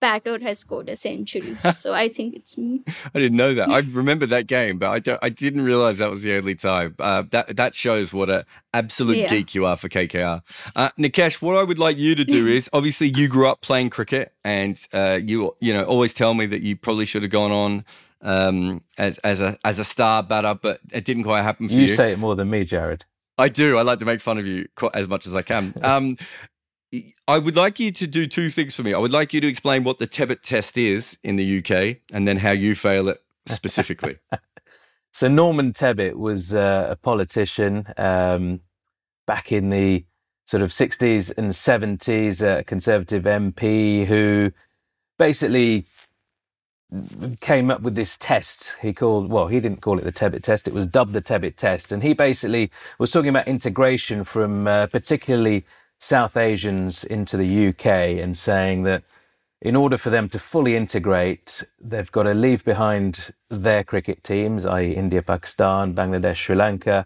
batter 0.01 0.37
has 0.39 0.59
scored 0.59 0.89
a 0.89 0.97
century. 0.97 1.55
so 1.73 1.93
I 1.93 2.09
think 2.09 2.35
it's 2.35 2.57
me. 2.57 2.83
I 3.15 3.19
didn't 3.19 3.37
know 3.37 3.53
that. 3.53 3.69
I 3.69 3.79
remember 3.79 4.25
that 4.25 4.47
game, 4.47 4.77
but 4.79 4.89
I 4.89 4.99
don't, 4.99 5.19
I 5.21 5.29
didn't 5.29 5.61
realize 5.61 5.99
that 5.99 6.09
was 6.09 6.23
the 6.23 6.35
only 6.35 6.55
time. 6.55 6.95
Uh, 6.99 7.23
that 7.31 7.55
that 7.55 7.73
shows 7.73 8.13
what 8.13 8.29
an 8.29 8.43
absolute 8.73 9.17
Yeah. 9.17 9.27
geek 9.29 9.55
you 9.55 9.65
are 9.65 9.77
for 9.77 9.87
KKR. 9.87 10.41
Uh, 10.75 10.89
Nikesh, 10.99 11.41
what 11.41 11.55
I 11.55 11.63
would 11.63 11.79
like 11.79 11.97
you 11.97 12.15
to 12.15 12.25
do 12.25 12.47
is 12.57 12.69
obviously 12.73 13.13
you 13.15 13.29
grew 13.29 13.47
up 13.47 13.61
playing 13.61 13.91
cricket, 13.91 14.33
and 14.43 14.77
uh, 14.91 15.19
you 15.23 15.55
you 15.61 15.71
know 15.71 15.83
always 15.85 16.13
tell 16.13 16.33
me 16.33 16.45
that 16.47 16.61
you 16.61 16.75
probably 16.75 17.05
should 17.05 17.21
have 17.21 17.31
gone 17.31 17.51
on 17.51 17.85
um, 18.21 18.83
as 18.97 19.17
as 19.19 19.39
a 19.39 19.57
as 19.63 19.79
a 19.79 19.83
star 19.85 20.23
batter, 20.23 20.55
but 20.55 20.81
it 20.91 21.05
didn't 21.05 21.23
quite 21.23 21.43
happen 21.43 21.67
for 21.69 21.75
you. 21.75 21.81
You 21.81 21.87
say 21.87 22.11
it 22.11 22.19
more 22.19 22.35
than 22.35 22.49
me, 22.49 22.65
Jarrod. 22.65 23.03
I 23.37 23.49
do. 23.49 23.77
I 23.77 23.81
like 23.81 23.97
to 23.99 24.05
make 24.05 24.21
fun 24.21 24.37
of 24.37 24.45
you 24.45 24.67
quite 24.75 24.95
as 24.95 25.07
much 25.07 25.25
as 25.25 25.35
I 25.35 25.41
can. 25.41 25.73
Um, 25.83 26.17
I 27.27 27.37
would 27.37 27.55
like 27.55 27.79
you 27.79 27.91
to 27.91 28.07
do 28.07 28.27
two 28.27 28.49
things 28.49 28.75
for 28.75 28.83
me. 28.83 28.93
I 28.93 28.97
would 28.97 29.13
like 29.13 29.33
you 29.33 29.39
to 29.41 29.47
explain 29.47 29.83
what 29.83 29.99
the 29.99 30.07
Tebbit 30.07 30.41
test 30.41 30.77
is 30.77 31.17
in 31.23 31.37
the 31.37 31.59
UK, 31.59 31.97
and 32.11 32.27
then 32.27 32.37
how 32.37 32.51
you 32.51 32.75
fail 32.75 33.07
it 33.07 33.21
specifically. 33.47 34.17
So 35.13 35.27
Norman 35.27 35.73
Tebbit 35.73 36.15
was 36.15 36.55
uh, 36.55 36.87
a 36.89 36.95
politician 36.95 37.85
um, 37.97 38.61
back 39.27 39.51
in 39.51 39.69
the 39.69 40.05
sort 40.45 40.63
of 40.63 40.69
60s 40.69 41.37
and 41.37 41.51
70s, 41.51 42.41
a 42.41 42.63
Conservative 42.63 43.23
MP 43.23 44.05
who 44.05 44.51
basically 45.19 45.85
came 47.39 47.71
up 47.71 47.81
with 47.81 47.95
this 47.95 48.17
test 48.17 48.75
he 48.81 48.91
called 48.91 49.29
well 49.29 49.47
he 49.47 49.61
didn't 49.61 49.81
call 49.81 49.97
it 49.97 50.03
the 50.03 50.11
Tebbit 50.11 50.43
test 50.43 50.67
it 50.67 50.73
was 50.73 50.85
dubbed 50.85 51.13
the 51.13 51.21
Tebbit 51.21 51.55
test 51.55 51.89
and 51.89 52.03
he 52.03 52.13
basically 52.13 52.69
was 52.99 53.11
talking 53.11 53.29
about 53.29 53.47
integration 53.47 54.25
from 54.25 54.67
uh, 54.67 54.87
particularly 54.87 55.63
South 56.01 56.35
Asians 56.35 57.03
into 57.03 57.37
the 57.37 57.67
UK 57.67 57.85
and 57.85 58.35
saying 58.35 58.81
that 58.81 59.03
in 59.61 59.75
order 59.75 59.99
for 59.99 60.09
them 60.09 60.27
to 60.29 60.39
fully 60.39 60.75
integrate, 60.75 61.63
they've 61.79 62.11
got 62.11 62.23
to 62.23 62.33
leave 62.33 62.65
behind 62.65 63.29
their 63.51 63.83
cricket 63.83 64.23
teams, 64.23 64.65
i.e., 64.65 64.93
India, 64.93 65.21
Pakistan, 65.21 65.93
Bangladesh, 65.93 66.37
Sri 66.37 66.55
Lanka, 66.55 67.05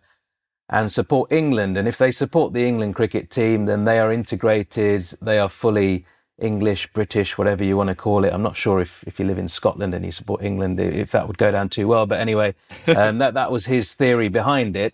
and 0.69 0.89
support 0.89 1.29
England. 1.29 1.75
And 1.75 1.89
if 1.89 1.97
they 1.97 2.09
support 2.09 2.53
the 2.53 2.65
England 2.65 2.95
cricket 2.95 3.29
team, 3.29 3.65
then 3.65 3.83
they 3.83 3.99
are 3.99 4.13
integrated, 4.13 5.01
they 5.21 5.39
are 5.39 5.49
fully 5.49 6.05
English, 6.39 6.87
British, 6.93 7.37
whatever 7.37 7.65
you 7.65 7.75
want 7.75 7.89
to 7.89 7.95
call 7.95 8.23
it. 8.23 8.31
I'm 8.33 8.43
not 8.43 8.55
sure 8.55 8.79
if, 8.79 9.03
if 9.05 9.19
you 9.19 9.25
live 9.25 9.37
in 9.37 9.49
Scotland 9.49 9.93
and 9.93 10.05
you 10.05 10.13
support 10.13 10.41
England, 10.41 10.79
if 10.79 11.11
that 11.11 11.27
would 11.27 11.37
go 11.37 11.51
down 11.51 11.67
too 11.67 11.89
well. 11.89 12.05
But 12.05 12.21
anyway, 12.21 12.55
um, 12.95 13.17
that, 13.17 13.33
that 13.33 13.51
was 13.51 13.65
his 13.65 13.93
theory 13.93 14.29
behind 14.29 14.77
it. 14.77 14.93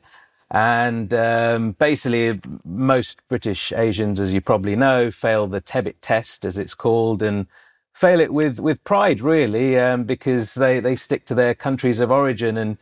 And 0.54 1.14
um, 1.14 1.72
basically, 1.74 2.38
most 2.66 3.26
British 3.30 3.72
Asians, 3.72 4.20
as 4.20 4.34
you 4.34 4.42
probably 4.42 4.76
know, 4.76 5.10
fail 5.10 5.48
the 5.48 5.62
Tebbit 5.62 5.96
test, 6.02 6.44
as 6.44 6.58
it's 6.58 6.76
called, 6.76 7.24
and 7.24 7.48
fail 7.94 8.20
it 8.20 8.34
with, 8.34 8.60
with 8.60 8.84
pride, 8.84 9.22
really, 9.22 9.80
um, 9.80 10.04
because 10.04 10.56
they, 10.56 10.82
they 10.82 10.98
stick 10.98 11.26
to 11.28 11.36
their 11.36 11.56
countries 11.56 12.02
of 12.02 12.12
origin. 12.12 12.58
And, 12.58 12.78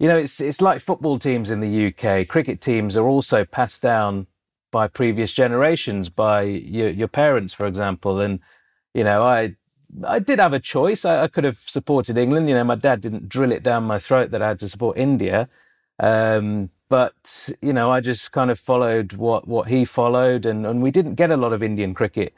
you 0.00 0.08
know, 0.08 0.18
it's, 0.18 0.40
it's 0.40 0.60
like 0.60 0.80
football 0.80 1.16
teams 1.16 1.48
in 1.48 1.60
the 1.60 1.86
UK. 1.86 2.26
Cricket 2.26 2.60
teams 2.60 2.96
are 2.96 3.06
also 3.06 3.44
passed 3.44 3.82
down 3.82 4.26
by 4.72 4.88
previous 4.88 5.32
generations, 5.32 6.08
by 6.08 6.42
your, 6.42 6.90
your 6.90 7.08
parents, 7.08 7.54
for 7.54 7.66
example. 7.66 8.18
And, 8.18 8.40
you 8.94 9.04
know, 9.04 9.22
I 9.22 9.54
I 10.06 10.18
did 10.18 10.38
have 10.38 10.54
a 10.54 10.58
choice. 10.58 11.04
I, 11.04 11.24
I 11.24 11.28
could 11.28 11.44
have 11.44 11.58
supported 11.58 12.16
England. 12.16 12.48
You 12.48 12.54
know, 12.54 12.64
my 12.64 12.74
dad 12.74 13.00
didn't 13.00 13.28
drill 13.28 13.52
it 13.52 13.62
down 13.62 13.84
my 13.84 13.98
throat 13.98 14.30
that 14.30 14.42
I 14.42 14.48
had 14.48 14.58
to 14.60 14.68
support 14.68 14.96
India. 14.96 15.48
Um, 15.98 16.70
but 16.92 17.48
you 17.62 17.72
know, 17.72 17.90
I 17.90 18.02
just 18.02 18.32
kind 18.32 18.50
of 18.50 18.58
followed 18.58 19.14
what 19.14 19.48
what 19.48 19.68
he 19.68 19.86
followed, 19.86 20.44
and 20.44 20.66
and 20.66 20.82
we 20.82 20.90
didn't 20.90 21.14
get 21.14 21.30
a 21.30 21.38
lot 21.38 21.54
of 21.54 21.62
Indian 21.62 21.94
cricket 21.94 22.34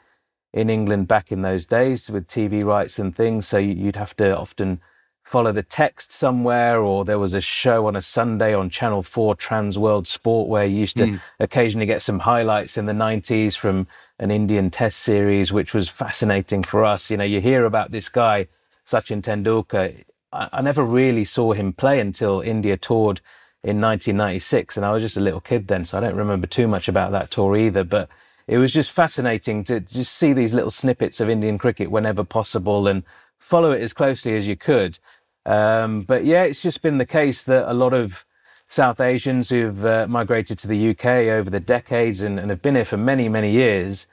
in 0.53 0.69
England 0.69 1.09
back 1.09 1.29
in 1.29 1.41
those 1.41 1.65
days 1.65 2.09
with 2.09 2.25
TV 2.25 2.63
rights 2.63 2.97
and 2.97 3.13
things. 3.13 3.45
So 3.49 3.57
you- 3.57 3.73
you'd 3.73 3.97
have 3.97 4.15
to 4.15 4.37
often 4.37 4.79
follow 5.25 5.51
the 5.51 5.61
text 5.61 6.13
somewhere, 6.13 6.79
or 6.79 7.03
there 7.03 7.19
was 7.19 7.33
a 7.33 7.41
show 7.41 7.85
on 7.85 7.97
a 7.97 8.01
Sunday 8.01 8.53
on 8.55 8.69
Channel 8.69 9.03
Four, 9.03 9.35
Trans 9.35 9.77
World 9.77 10.07
Sport, 10.07 10.47
where 10.47 10.63
you 10.65 10.77
used 10.79 10.95
to 10.95 11.07
hmm. 11.07 11.17
occasionally 11.37 11.85
get 11.85 12.01
some 12.01 12.19
highlights 12.19 12.77
in 12.77 12.85
the 12.85 12.93
'90s 12.93 13.57
from 13.57 13.87
an 14.19 14.31
Indian 14.31 14.69
Test 14.71 14.99
series, 14.99 15.51
which 15.51 15.73
was 15.73 15.89
fascinating 15.89 16.63
for 16.63 16.85
us. 16.85 17.11
You 17.11 17.17
know, 17.17 17.25
you 17.25 17.41
hear 17.41 17.65
about 17.65 17.91
this 17.91 18.07
guy 18.07 18.47
Sachin 18.87 19.21
Tendulkar. 19.21 20.05
I, 20.31 20.47
I 20.53 20.61
never 20.61 20.83
really 20.83 21.25
saw 21.25 21.51
him 21.51 21.73
play 21.73 21.99
until 21.99 22.39
India 22.39 22.77
toured 22.77 23.19
in 23.65 23.81
1996, 23.81 24.77
and 24.77 24.85
I 24.85 24.93
was 24.93 25.01
just 25.01 25.17
a 25.17 25.21
little 25.21 25.41
kid 25.41 25.67
then, 25.67 25.85
so 25.85 25.97
I 25.97 26.01
don't 26.01 26.15
remember 26.15 26.45
too 26.45 26.67
much 26.67 26.87
about 26.87 27.11
that 27.13 27.31
tour 27.31 27.57
either. 27.57 27.83
But 27.83 28.09
it 28.45 28.59
was 28.59 28.71
just 28.71 28.91
fascinating 28.91 29.63
to 29.63 29.79
just 29.79 30.13
see 30.13 30.33
these 30.33 30.53
little 30.53 30.69
snippets 30.69 31.19
of 31.19 31.29
Indian 31.31 31.57
cricket 31.57 31.89
whenever 31.89 32.23
possible 32.23 32.87
and 32.87 33.01
follow 33.39 33.71
it 33.71 33.81
as 33.81 33.91
closely 33.91 34.37
as 34.37 34.47
you 34.47 34.55
could. 34.55 34.99
Um, 35.47 36.03
but 36.03 36.25
yeah, 36.25 36.43
it's 36.43 36.61
just 36.61 36.83
been 36.83 36.99
the 36.99 37.07
case 37.07 37.43
that 37.45 37.69
a 37.69 37.73
lot 37.73 37.91
of 37.91 38.23
South 38.67 38.99
Asians 38.99 39.49
who've 39.49 39.83
uh, 39.83 40.05
migrated 40.07 40.59
to 40.59 40.67
the 40.67 40.91
UK 40.91 41.05
over 41.05 41.49
the 41.49 41.59
decades 41.59 42.21
and, 42.21 42.39
and 42.39 42.51
have 42.51 42.61
been 42.61 42.75
here 42.75 42.85
for 42.85 42.97
many, 42.97 43.27
many 43.29 43.49
years 43.49 44.05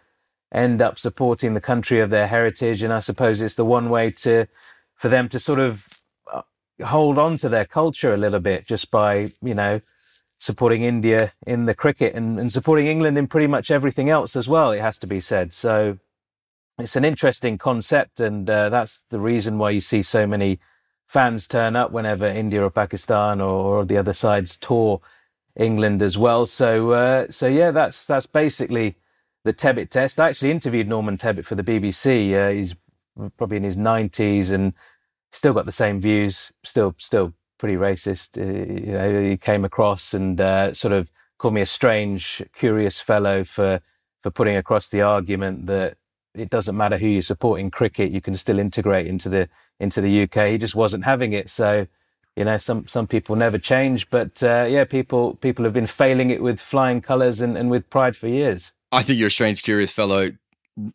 end 0.50 0.80
up 0.80 0.98
supporting 0.98 1.52
the 1.52 1.60
country 1.60 2.00
of 2.00 2.08
their 2.08 2.26
heritage. 2.26 2.82
And 2.82 2.92
I 2.92 3.00
suppose 3.00 3.42
it's 3.42 3.54
the 3.54 3.66
one 3.66 3.90
way 3.90 4.10
to 4.22 4.46
for 4.94 5.08
them 5.08 5.28
to 5.28 5.38
sort 5.38 5.58
of 5.58 6.01
hold 6.82 7.18
on 7.18 7.36
to 7.38 7.48
their 7.48 7.64
culture 7.64 8.12
a 8.12 8.16
little 8.16 8.40
bit 8.40 8.66
just 8.66 8.90
by, 8.90 9.30
you 9.42 9.54
know, 9.54 9.80
supporting 10.38 10.82
India 10.82 11.32
in 11.46 11.66
the 11.66 11.74
cricket 11.74 12.14
and, 12.14 12.38
and 12.38 12.50
supporting 12.50 12.86
England 12.86 13.16
in 13.16 13.28
pretty 13.28 13.46
much 13.46 13.70
everything 13.70 14.10
else 14.10 14.34
as 14.34 14.48
well, 14.48 14.72
it 14.72 14.80
has 14.80 14.98
to 14.98 15.06
be 15.06 15.20
said. 15.20 15.52
So 15.52 15.98
it's 16.78 16.96
an 16.96 17.04
interesting 17.04 17.58
concept. 17.58 18.18
And 18.18 18.50
uh, 18.50 18.68
that's 18.68 19.04
the 19.04 19.20
reason 19.20 19.58
why 19.58 19.70
you 19.70 19.80
see 19.80 20.02
so 20.02 20.26
many 20.26 20.58
fans 21.06 21.46
turn 21.46 21.76
up 21.76 21.92
whenever 21.92 22.26
India 22.26 22.62
or 22.62 22.70
Pakistan 22.70 23.40
or, 23.40 23.78
or 23.78 23.84
the 23.84 23.96
other 23.96 24.12
sides 24.12 24.56
tour 24.56 25.00
England 25.56 26.02
as 26.02 26.18
well. 26.18 26.46
So, 26.46 26.90
uh, 26.90 27.26
so 27.30 27.46
yeah, 27.46 27.70
that's, 27.70 28.06
that's 28.06 28.26
basically 28.26 28.96
the 29.44 29.52
Tebbit 29.52 29.90
test. 29.90 30.18
I 30.18 30.28
actually 30.28 30.50
interviewed 30.50 30.88
Norman 30.88 31.18
Tebbit 31.18 31.44
for 31.44 31.54
the 31.54 31.64
BBC. 31.64 32.34
Uh, 32.34 32.50
he's 32.50 32.74
probably 33.36 33.58
in 33.58 33.64
his 33.64 33.76
90s 33.76 34.50
and 34.50 34.72
still 35.32 35.52
got 35.52 35.64
the 35.64 35.72
same 35.72 36.00
views, 36.00 36.52
still, 36.62 36.94
still 36.98 37.34
pretty 37.58 37.74
racist. 37.74 38.38
Uh, 38.38 38.80
you 38.86 38.92
know, 38.92 39.20
he 39.20 39.36
came 39.36 39.64
across 39.64 40.14
and 40.14 40.40
uh, 40.40 40.72
sort 40.72 40.92
of 40.92 41.10
called 41.38 41.54
me 41.54 41.60
a 41.60 41.66
strange, 41.66 42.42
curious 42.54 43.00
fellow 43.00 43.42
for 43.42 43.80
for 44.22 44.30
putting 44.30 44.56
across 44.56 44.88
the 44.88 45.02
argument 45.02 45.66
that 45.66 45.96
it 46.34 46.48
doesn't 46.48 46.76
matter 46.76 46.98
who 46.98 47.08
you 47.08 47.22
support 47.22 47.60
in 47.60 47.70
cricket, 47.70 48.12
you 48.12 48.20
can 48.20 48.36
still 48.36 48.58
integrate 48.58 49.06
into 49.06 49.28
the 49.28 49.48
into 49.80 50.00
the 50.00 50.22
UK. 50.22 50.48
He 50.48 50.58
just 50.58 50.74
wasn't 50.74 51.04
having 51.04 51.32
it. 51.32 51.50
So, 51.50 51.86
you 52.36 52.44
know, 52.44 52.58
some 52.58 52.86
some 52.86 53.06
people 53.06 53.36
never 53.36 53.58
change, 53.58 54.08
but 54.10 54.42
uh, 54.42 54.66
yeah, 54.68 54.84
people 54.84 55.34
people 55.36 55.64
have 55.64 55.74
been 55.74 55.86
failing 55.86 56.30
it 56.30 56.42
with 56.42 56.60
flying 56.60 57.00
colours 57.00 57.40
and, 57.40 57.56
and 57.56 57.70
with 57.70 57.90
pride 57.90 58.16
for 58.16 58.28
years. 58.28 58.72
I 58.90 59.02
think 59.02 59.18
you're 59.18 59.28
a 59.28 59.30
strange, 59.30 59.62
curious 59.62 59.90
fellow. 59.90 60.32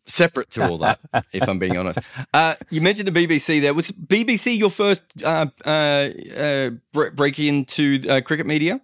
Separate 0.06 0.50
to 0.50 0.68
all 0.68 0.78
that, 0.78 0.98
if 1.32 1.48
I'm 1.48 1.58
being 1.58 1.76
honest. 1.76 2.00
Uh, 2.34 2.54
you 2.70 2.80
mentioned 2.80 3.08
the 3.08 3.26
BBC. 3.26 3.60
There 3.60 3.74
was 3.74 3.92
BBC 3.92 4.58
your 4.58 4.70
first 4.70 5.02
uh, 5.22 5.46
uh, 5.64 5.68
uh, 5.68 6.70
break 6.92 7.38
into 7.38 8.00
uh, 8.08 8.20
cricket 8.20 8.46
media. 8.46 8.80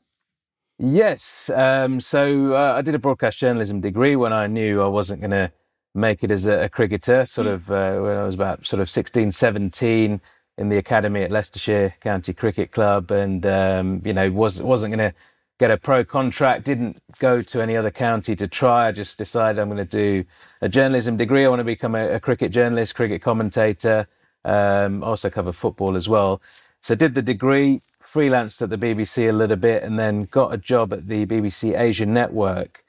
Yes. 0.78 1.50
Um, 1.54 2.00
so 2.00 2.54
uh, 2.54 2.74
I 2.76 2.83
did 2.83 2.94
a 2.94 2.98
broadcast 2.98 3.38
journalism 3.38 3.80
degree 3.80 4.16
when 4.16 4.33
I 4.33 4.46
knew 4.46 4.83
I 4.83 4.88
wasn't 4.88 5.20
going 5.20 5.30
to 5.30 5.52
make 5.94 6.24
it 6.24 6.30
as 6.30 6.46
a, 6.46 6.64
a 6.64 6.68
cricketer, 6.68 7.26
sort 7.26 7.46
of 7.46 7.70
uh, 7.70 8.00
when 8.00 8.16
I 8.16 8.24
was 8.24 8.35
about 8.35 8.66
sort 8.66 8.80
of 8.80 8.90
16, 8.90 9.33
17 9.33 10.20
in 10.57 10.68
the 10.68 10.78
academy 10.78 11.22
at 11.22 11.30
Leicestershire 11.30 11.94
County 12.00 12.33
Cricket 12.33 12.70
Club 12.70 13.11
and, 13.11 13.44
um, 13.46 14.02
you 14.04 14.12
know, 14.12 14.30
was, 14.30 14.62
wasn't 14.62 14.94
going 14.94 15.11
to 15.11 15.16
get 15.58 15.70
a 15.70 15.76
pro 15.76 16.04
contract, 16.04 16.64
didn't 16.64 17.00
go 17.18 17.40
to 17.40 17.62
any 17.62 17.76
other 17.76 17.90
county 17.90 18.34
to 18.36 18.48
try. 18.48 18.88
I 18.88 18.92
just 18.92 19.18
decided 19.18 19.60
I'm 19.60 19.68
going 19.68 19.84
to 19.84 19.84
do 19.84 20.24
a 20.60 20.68
journalism 20.68 21.16
degree. 21.16 21.44
I 21.44 21.48
want 21.48 21.60
to 21.60 21.64
become 21.64 21.94
a, 21.94 22.08
a 22.08 22.20
cricket 22.20 22.50
journalist, 22.50 22.94
cricket 22.94 23.22
commentator, 23.22 24.08
um, 24.44 25.02
also 25.04 25.30
cover 25.30 25.52
football 25.52 25.96
as 25.96 26.08
well. 26.08 26.42
So 26.80 26.94
did 26.94 27.14
the 27.14 27.22
degree, 27.22 27.80
freelanced 28.02 28.60
at 28.62 28.70
the 28.70 28.78
BBC 28.78 29.28
a 29.28 29.32
little 29.32 29.56
bit, 29.56 29.82
and 29.82 29.98
then 29.98 30.24
got 30.24 30.52
a 30.52 30.58
job 30.58 30.92
at 30.92 31.06
the 31.06 31.24
BBC 31.24 31.78
Asia 31.78 32.06
Network. 32.06 32.82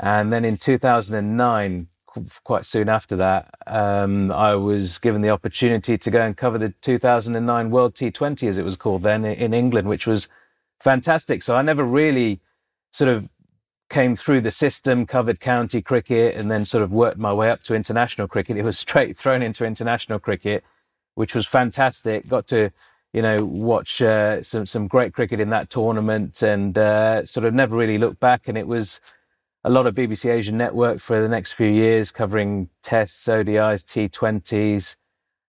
And 0.00 0.32
then 0.32 0.44
in 0.44 0.56
2009, 0.56 1.88
quite 2.42 2.64
soon 2.64 2.88
after 2.88 3.16
that, 3.16 3.54
um, 3.66 4.32
I 4.32 4.54
was 4.54 4.98
given 4.98 5.20
the 5.20 5.30
opportunity 5.30 5.98
to 5.98 6.10
go 6.10 6.22
and 6.22 6.36
cover 6.36 6.56
the 6.58 6.70
2009 6.80 7.70
World 7.70 7.94
T20, 7.94 8.48
as 8.48 8.58
it 8.58 8.64
was 8.64 8.76
called 8.76 9.02
then, 9.02 9.24
in 9.24 9.52
England, 9.52 9.88
which 9.88 10.06
was 10.06 10.28
fantastic. 10.80 11.42
So 11.42 11.56
I 11.56 11.62
never 11.62 11.84
really 11.84 12.40
sort 12.92 13.08
of 13.08 13.30
came 13.90 14.16
through 14.16 14.42
the 14.42 14.50
system, 14.50 15.06
covered 15.06 15.40
county 15.40 15.80
cricket, 15.80 16.36
and 16.36 16.50
then 16.50 16.64
sort 16.64 16.82
of 16.82 16.92
worked 16.92 17.18
my 17.18 17.32
way 17.32 17.50
up 17.50 17.62
to 17.64 17.74
international 17.74 18.28
cricket. 18.28 18.56
It 18.56 18.64
was 18.64 18.78
straight 18.86 19.16
thrown 19.16 19.42
into 19.42 19.64
international 19.64 20.18
cricket 20.18 20.64
which 21.18 21.34
was 21.34 21.48
fantastic. 21.48 22.28
Got 22.28 22.46
to 22.48 22.70
you 23.12 23.22
know 23.22 23.44
watch 23.44 24.00
uh, 24.00 24.40
some 24.40 24.66
some 24.66 24.86
great 24.86 25.12
cricket 25.12 25.40
in 25.40 25.50
that 25.50 25.68
tournament, 25.68 26.42
and 26.42 26.78
uh, 26.78 27.26
sort 27.26 27.44
of 27.44 27.52
never 27.52 27.76
really 27.76 27.98
looked 27.98 28.20
back. 28.20 28.46
And 28.46 28.56
it 28.56 28.68
was 28.68 29.00
a 29.64 29.70
lot 29.70 29.88
of 29.88 29.96
BBC 29.96 30.30
Asian 30.30 30.56
Network 30.56 31.00
for 31.00 31.20
the 31.20 31.28
next 31.28 31.52
few 31.52 31.66
years, 31.66 32.12
covering 32.12 32.70
tests, 32.82 33.26
ODIs, 33.26 33.82
T20s, 33.84 34.94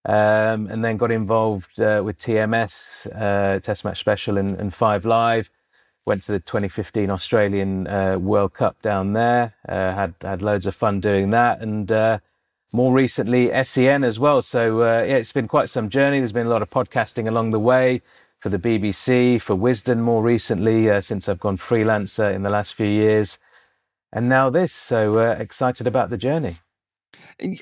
um, 0.05 0.67
and 0.67 0.83
then 0.83 0.97
got 0.97 1.11
involved 1.11 1.79
uh, 1.81 2.01
with 2.03 2.17
TMS, 2.17 3.07
uh, 3.13 3.59
Test 3.59 3.83
Match 3.83 3.99
Special, 3.99 4.37
and, 4.37 4.59
and, 4.59 4.73
Five 4.73 5.05
Live. 5.05 5.49
Went 6.05 6.23
to 6.23 6.31
the 6.31 6.39
2015 6.39 7.09
Australian 7.09 7.87
uh, 7.87 8.17
World 8.17 8.53
Cup 8.53 8.81
down 8.81 9.13
there. 9.13 9.53
Uh, 9.67 9.93
had 9.93 10.15
had 10.21 10.41
loads 10.41 10.65
of 10.65 10.73
fun 10.73 10.99
doing 10.99 11.29
that, 11.31 11.61
and 11.61 11.91
uh, 11.91 12.19
more 12.73 12.93
recently 12.93 13.51
SEN 13.63 14.03
as 14.03 14.19
well. 14.19 14.41
So 14.41 14.81
uh, 14.81 15.03
yeah, 15.03 15.17
it's 15.17 15.33
been 15.33 15.47
quite 15.47 15.69
some 15.69 15.89
journey. 15.89 16.19
There's 16.19 16.31
been 16.31 16.47
a 16.47 16.51
lot 16.51 16.61
of 16.61 16.69
podcasting 16.69 17.27
along 17.27 17.51
the 17.51 17.59
way 17.59 18.01
for 18.39 18.49
the 18.49 18.57
BBC, 18.57 19.41
for 19.41 19.55
Wisden 19.55 19.99
more 19.99 20.23
recently 20.23 21.01
since 21.01 21.27
I've 21.27 21.41
gone 21.41 21.57
freelancer 21.57 22.33
in 22.33 22.43
the 22.43 22.49
last 22.49 22.73
few 22.73 22.87
years 22.87 23.37
and 24.13 24.29
now 24.29 24.49
this. 24.49 24.71
So 24.71 25.19
excited 25.19 25.87
about 25.87 26.09
the 26.09 26.17
journey. 26.17 26.55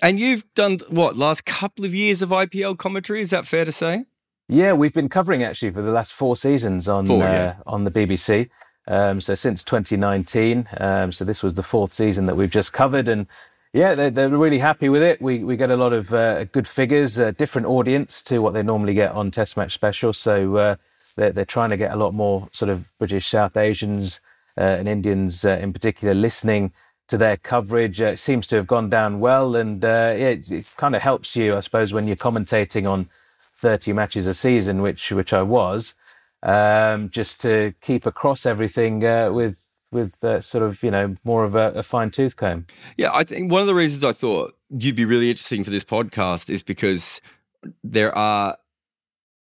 And 0.01 0.19
you've 0.19 0.51
done 0.53 0.79
what 0.89 1.17
last 1.17 1.45
couple 1.45 1.85
of 1.85 1.93
years 1.93 2.21
of 2.21 2.29
IPL 2.29 2.77
commentary? 2.77 3.21
Is 3.21 3.29
that 3.29 3.45
fair 3.45 3.65
to 3.65 3.71
say? 3.71 4.05
Yeah, 4.49 4.73
we've 4.73 4.93
been 4.93 5.09
covering 5.09 5.43
actually 5.43 5.71
for 5.71 5.81
the 5.81 5.91
last 5.91 6.13
four 6.13 6.37
seasons 6.37 6.87
on 6.87 7.05
four, 7.05 7.19
yeah. 7.19 7.55
uh, 7.59 7.69
on 7.69 7.83
the 7.83 7.91
BBC. 7.91 8.49
Um, 8.87 9.19
so 9.19 9.35
since 9.35 9.63
2019, 9.63 10.69
um, 10.77 11.11
so 11.11 11.25
this 11.25 11.43
was 11.43 11.55
the 11.55 11.63
fourth 11.63 11.91
season 11.91 12.25
that 12.25 12.35
we've 12.35 12.49
just 12.49 12.71
covered, 12.71 13.09
and 13.09 13.27
yeah, 13.73 13.93
they're, 13.95 14.09
they're 14.09 14.29
really 14.29 14.59
happy 14.59 14.87
with 14.87 15.01
it. 15.01 15.21
We 15.21 15.43
we 15.43 15.57
get 15.57 15.69
a 15.69 15.75
lot 15.75 15.91
of 15.91 16.13
uh, 16.13 16.45
good 16.45 16.67
figures, 16.67 17.17
a 17.17 17.33
different 17.33 17.67
audience 17.67 18.21
to 18.23 18.39
what 18.39 18.53
they 18.53 18.63
normally 18.63 18.93
get 18.93 19.11
on 19.11 19.29
Test 19.29 19.57
Match 19.57 19.73
Special. 19.73 20.13
So 20.13 20.55
uh, 20.55 20.75
they're 21.17 21.33
they're 21.33 21.45
trying 21.45 21.71
to 21.71 21.77
get 21.77 21.91
a 21.91 21.97
lot 21.97 22.13
more 22.13 22.47
sort 22.53 22.69
of 22.69 22.85
British 22.97 23.27
South 23.27 23.57
Asians 23.57 24.21
uh, 24.57 24.61
and 24.61 24.87
Indians 24.87 25.43
uh, 25.43 25.59
in 25.61 25.73
particular 25.73 26.13
listening 26.13 26.71
to 27.08 27.17
their 27.17 27.38
coverage. 27.38 28.02
Uh, 28.02 28.08
it 28.08 28.20
seems 28.20 28.48
to 28.48 28.56
have 28.58 28.67
gone 28.67 28.89
down 28.89 29.20
well, 29.20 29.56
and 29.56 29.84
yeah, 29.84 30.12
it, 30.12 30.52
it 30.52 30.74
kind 30.78 30.96
of 30.96 31.02
helps 31.02 31.36
you, 31.36 31.56
I 31.56 31.62
suppose, 31.62 31.93
when 31.93 32.08
you're 32.08 32.15
commentating 32.15 32.89
on 32.89 33.10
30 33.39 33.93
matches 33.93 34.26
a 34.26 34.34
season, 34.34 34.82
which 34.82 35.12
which 35.12 35.34
I 35.34 35.41
was, 35.41 35.96
um, 36.43 37.10
just 37.10 37.41
to 37.41 37.74
keep 37.82 38.06
across 38.06 38.46
everything 38.46 39.00
with 39.34 39.58
with 39.91 40.24
uh, 40.24 40.41
sort 40.41 40.63
of 40.63 40.84
you 40.84 40.91
know 40.91 41.15
more 41.24 41.43
of 41.43 41.56
a, 41.56 41.72
a, 41.72 41.84
fine 41.84 42.12
tooth 42.12 42.36
comb. 42.36 42.65
Yeah, 42.98 43.12
I 43.13 43.24
think 43.24 43.52
one 43.52 43.62
of 43.62 43.67
the 43.67 43.76
reasons 43.76 44.04
I 44.04 44.12
thought 44.12 44.56
you'd 44.70 44.96
be 44.96 45.06
really 45.06 45.30
interesting 45.30 45.63
for 45.63 45.70
this 45.70 45.84
podcast 45.84 46.50
is 46.50 46.62
because 46.63 47.22
there 47.84 48.15
are 48.17 48.58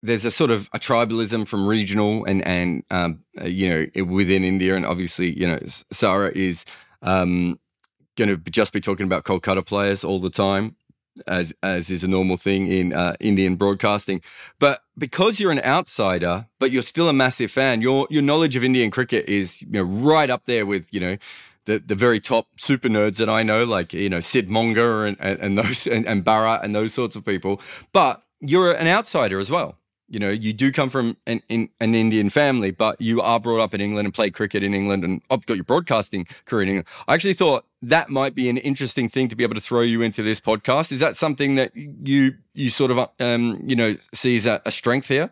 there's 0.04 0.26
a 0.26 0.32
sort 0.32 0.52
of 0.52 0.70
a 0.74 0.80
tribalism 0.80 1.48
from 1.48 1.68
regional 1.68 2.26
and 2.26 2.46
and 2.46 2.84
um, 2.92 3.24
uh, 3.40 3.46
you 3.46 3.70
know 3.70 4.04
within 4.06 4.44
India, 4.44 4.76
and 4.76 4.86
obviously 4.86 5.38
you 5.38 5.48
know 5.48 5.60
Sarah 5.92 6.32
is 6.36 6.66
um, 7.08 7.60
going 8.17 8.30
to 8.30 8.38
just 8.52 8.74
be 8.74 8.82
talking 8.82 9.06
about 9.06 9.24
Kolkata 9.24 9.65
players 9.65 10.04
all 10.04 10.20
the 10.20 10.30
time, 10.30 10.76
as 11.26 11.54
as 11.63 11.89
is 11.89 12.04
a 12.04 12.08
normal 12.08 12.38
thing 12.38 12.67
in 12.67 12.93
uh, 12.93 13.15
Indian 13.20 13.56
broadcasting. 13.56 14.22
But 14.60 14.82
because 14.98 15.39
you're 15.39 15.52
an 15.52 15.62
outsider, 15.63 16.48
but 16.60 16.72
you're 16.72 16.82
still 16.82 17.08
a 17.10 17.13
massive 17.13 17.50
fan, 17.50 17.82
your 17.82 18.08
your 18.10 18.24
knowledge 18.24 18.56
of 18.56 18.63
Indian 18.63 18.91
cricket 18.91 19.28
is 19.30 19.62
you 19.62 19.70
know 19.70 19.84
right 19.84 20.30
up 20.30 20.46
there 20.46 20.65
with 20.65 20.93
you 20.93 21.00
know 21.00 21.17
the, 21.65 21.80
the 21.80 21.96
very 21.96 22.20
top 22.20 22.48
super 22.58 22.89
nerds 22.89 23.17
that 23.17 23.30
I 23.30 23.41
know, 23.43 23.63
like 23.63 23.93
you 23.93 24.10
know 24.10 24.20
Sid 24.20 24.50
Monga 24.50 25.04
and, 25.04 25.17
and, 25.20 25.39
and 25.39 25.58
those 25.58 25.88
and, 25.88 26.06
and 26.06 26.26
Bharat 26.26 26.63
and 26.63 26.76
those 26.76 26.93
sorts 26.93 27.15
of 27.15 27.26
people. 27.26 27.62
But 27.93 28.22
you're 28.41 28.74
an 28.74 28.88
outsider 28.88 29.39
as 29.39 29.50
well 29.50 29.78
you 30.10 30.20
know, 30.20 30.30
you 30.30 30.54
do 30.54 30.72
come 30.72 30.89
from 30.89 31.17
an, 31.26 31.41
in, 31.50 31.70
an 31.80 31.93
Indian 31.93 32.30
family, 32.30 32.72
but 32.72 33.00
you 33.02 33.22
are 33.22 33.39
brought 33.39 33.60
up 33.60 33.74
in 33.74 33.82
England 33.82 34.06
and 34.06 34.13
played 34.13 34.34
cricket 34.34 34.63
in 34.63 34.74
England 34.74 35.04
and 35.04 35.22
oh, 35.30 35.38
got 35.38 35.56
your 35.56 35.63
broadcasting 35.63 36.26
career 36.46 36.63
in 36.63 36.70
England. 36.70 36.88
I 37.08 37.13
actually 37.13 37.34
thought 37.34 37.65
that 37.82 38.10
might 38.10 38.34
be 38.34 38.50
an 38.50 38.58
interesting 38.58 39.10
thing 39.10 39.28
to 39.28 39.36
be 39.36 39.43
able 39.43 39.56
to 39.56 39.62
throw 39.62 39.82
you 39.82 40.02
into 40.02 40.24
this 40.24 40.39
podcast. 40.39 40.91
Is 40.91 41.00
that 41.00 41.15
something 41.17 41.56
that 41.56 41.76
you 41.76 42.36
you 42.54 42.70
sort 42.70 42.91
of 42.91 43.10
um, 43.20 43.62
you 43.65 43.76
know 43.76 43.98
see 44.13 44.38
as 44.38 44.46
a, 44.46 44.62
a 44.65 44.72
strength 44.72 45.08
here? 45.10 45.32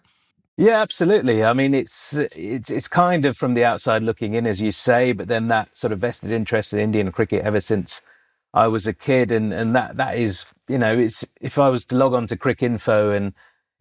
Yeah, 0.57 0.81
absolutely. 0.81 1.43
I 1.43 1.53
mean, 1.53 1.73
it's 1.73 2.13
it's 2.13 2.69
it's 2.69 2.87
kind 2.87 3.25
of 3.25 3.37
from 3.37 3.53
the 3.53 3.65
outside 3.65 4.03
looking 4.03 4.33
in, 4.33 4.47
as 4.47 4.61
you 4.61 4.71
say, 4.71 5.11
but 5.11 5.27
then 5.27 5.47
that 5.49 5.75
sort 5.75 5.93
of 5.93 5.99
vested 5.99 6.31
interest 6.31 6.73
in 6.73 6.79
Indian 6.79 7.11
cricket 7.11 7.43
ever 7.43 7.59
since 7.59 8.01
I 8.53 8.67
was 8.67 8.87
a 8.87 8.93
kid, 8.93 9.31
and 9.31 9.53
and 9.53 9.75
that 9.75 9.97
that 9.97 10.17
is, 10.17 10.45
you 10.67 10.77
know, 10.77 10.97
it's 10.97 11.25
if 11.41 11.57
I 11.59 11.69
was 11.69 11.85
to 11.87 11.95
log 11.95 12.13
on 12.13 12.27
to 12.27 12.37
Cricinfo 12.37 13.15
and 13.15 13.33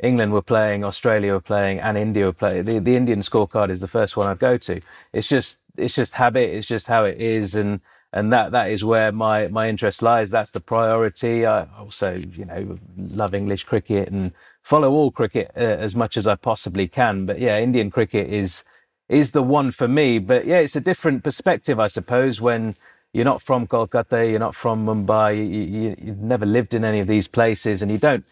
England 0.02 0.32
were 0.32 0.42
playing, 0.42 0.84
Australia 0.84 1.32
were 1.32 1.40
playing, 1.40 1.78
and 1.80 1.96
India 1.96 2.26
were 2.26 2.32
playing. 2.32 2.64
The, 2.64 2.78
the 2.80 2.96
Indian 2.96 3.20
scorecard 3.20 3.70
is 3.70 3.80
the 3.80 3.88
first 3.88 4.16
one 4.16 4.26
I'd 4.26 4.38
go 4.38 4.58
to. 4.58 4.80
It's 5.12 5.28
just 5.28 5.58
it's 5.76 5.94
just 5.94 6.14
habit. 6.14 6.50
It's 6.50 6.66
just 6.66 6.88
how 6.88 7.04
it 7.04 7.20
is, 7.20 7.54
and 7.54 7.80
and 8.12 8.32
that 8.32 8.52
that 8.52 8.70
is 8.70 8.84
where 8.84 9.12
my 9.12 9.48
my 9.48 9.68
interest 9.68 10.02
lies. 10.02 10.30
That's 10.30 10.50
the 10.50 10.60
priority. 10.60 11.46
I 11.46 11.66
also 11.78 12.14
you 12.14 12.44
know 12.44 12.78
love 12.96 13.34
English 13.34 13.64
cricket 13.64 14.08
and 14.08 14.32
follow 14.60 14.90
all 14.90 15.10
cricket 15.10 15.50
uh, 15.56 15.60
as 15.60 15.94
much 15.94 16.16
as 16.16 16.26
I 16.26 16.34
possibly 16.34 16.88
can. 16.88 17.26
But 17.26 17.38
yeah, 17.38 17.58
Indian 17.58 17.90
cricket 17.90 18.28
is 18.28 18.64
is 19.08 19.30
the 19.30 19.42
one 19.42 19.70
for 19.70 19.86
me. 19.86 20.18
But 20.18 20.46
yeah, 20.46 20.58
it's 20.58 20.76
a 20.76 20.80
different 20.80 21.22
perspective, 21.22 21.78
I 21.78 21.86
suppose, 21.86 22.40
when 22.40 22.74
you're 23.12 23.24
not 23.24 23.42
from 23.42 23.66
Kolkata, 23.66 24.28
you're 24.28 24.40
not 24.40 24.56
from 24.56 24.86
Mumbai, 24.86 25.36
you, 25.36 25.44
you, 25.44 25.96
you've 25.98 26.18
never 26.18 26.44
lived 26.46 26.74
in 26.74 26.84
any 26.84 26.98
of 27.00 27.06
these 27.06 27.28
places, 27.28 27.80
and 27.80 27.90
you 27.92 27.98
don't 27.98 28.24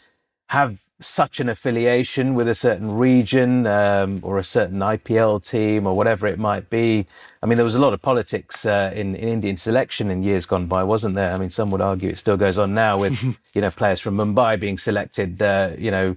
have 0.49 0.79
such 1.03 1.41
an 1.41 1.49
affiliation 1.49 2.35
with 2.35 2.49
a 2.49 2.55
certain 2.55 2.97
region 2.97 3.67
um, 3.67 4.21
or 4.23 4.39
a 4.39 4.45
certain 4.45 4.79
IPL 4.79 5.47
team 5.47 5.87
or 5.87 5.97
whatever 5.97 6.27
it 6.27 6.39
might 6.39 6.71
be. 6.71 7.07
I 7.43 7.47
mean, 7.47 7.57
there 7.57 7.65
was 7.65 7.77
a 7.77 7.81
lot 7.81 7.93
of 7.93 8.03
politics 8.03 8.65
uh, 8.65 8.93
in, 8.95 9.15
in 9.15 9.29
Indian 9.29 9.57
selection 9.57 10.11
in 10.11 10.23
years 10.23 10.47
gone 10.47 10.67
by, 10.67 10.85
wasn't 10.85 11.15
there? 11.15 11.33
I 11.35 11.39
mean, 11.39 11.51
some 11.51 11.71
would 11.71 11.81
argue 11.81 12.11
it 12.11 12.19
still 12.19 12.37
goes 12.37 12.59
on 12.59 12.75
now 12.75 12.99
with, 12.99 13.23
you 13.55 13.61
know, 13.61 13.71
players 13.71 14.01
from 14.01 14.17
Mumbai 14.17 14.59
being 14.59 14.79
selected, 14.79 15.43
uh, 15.43 15.71
you 15.77 15.91
know, 15.91 16.17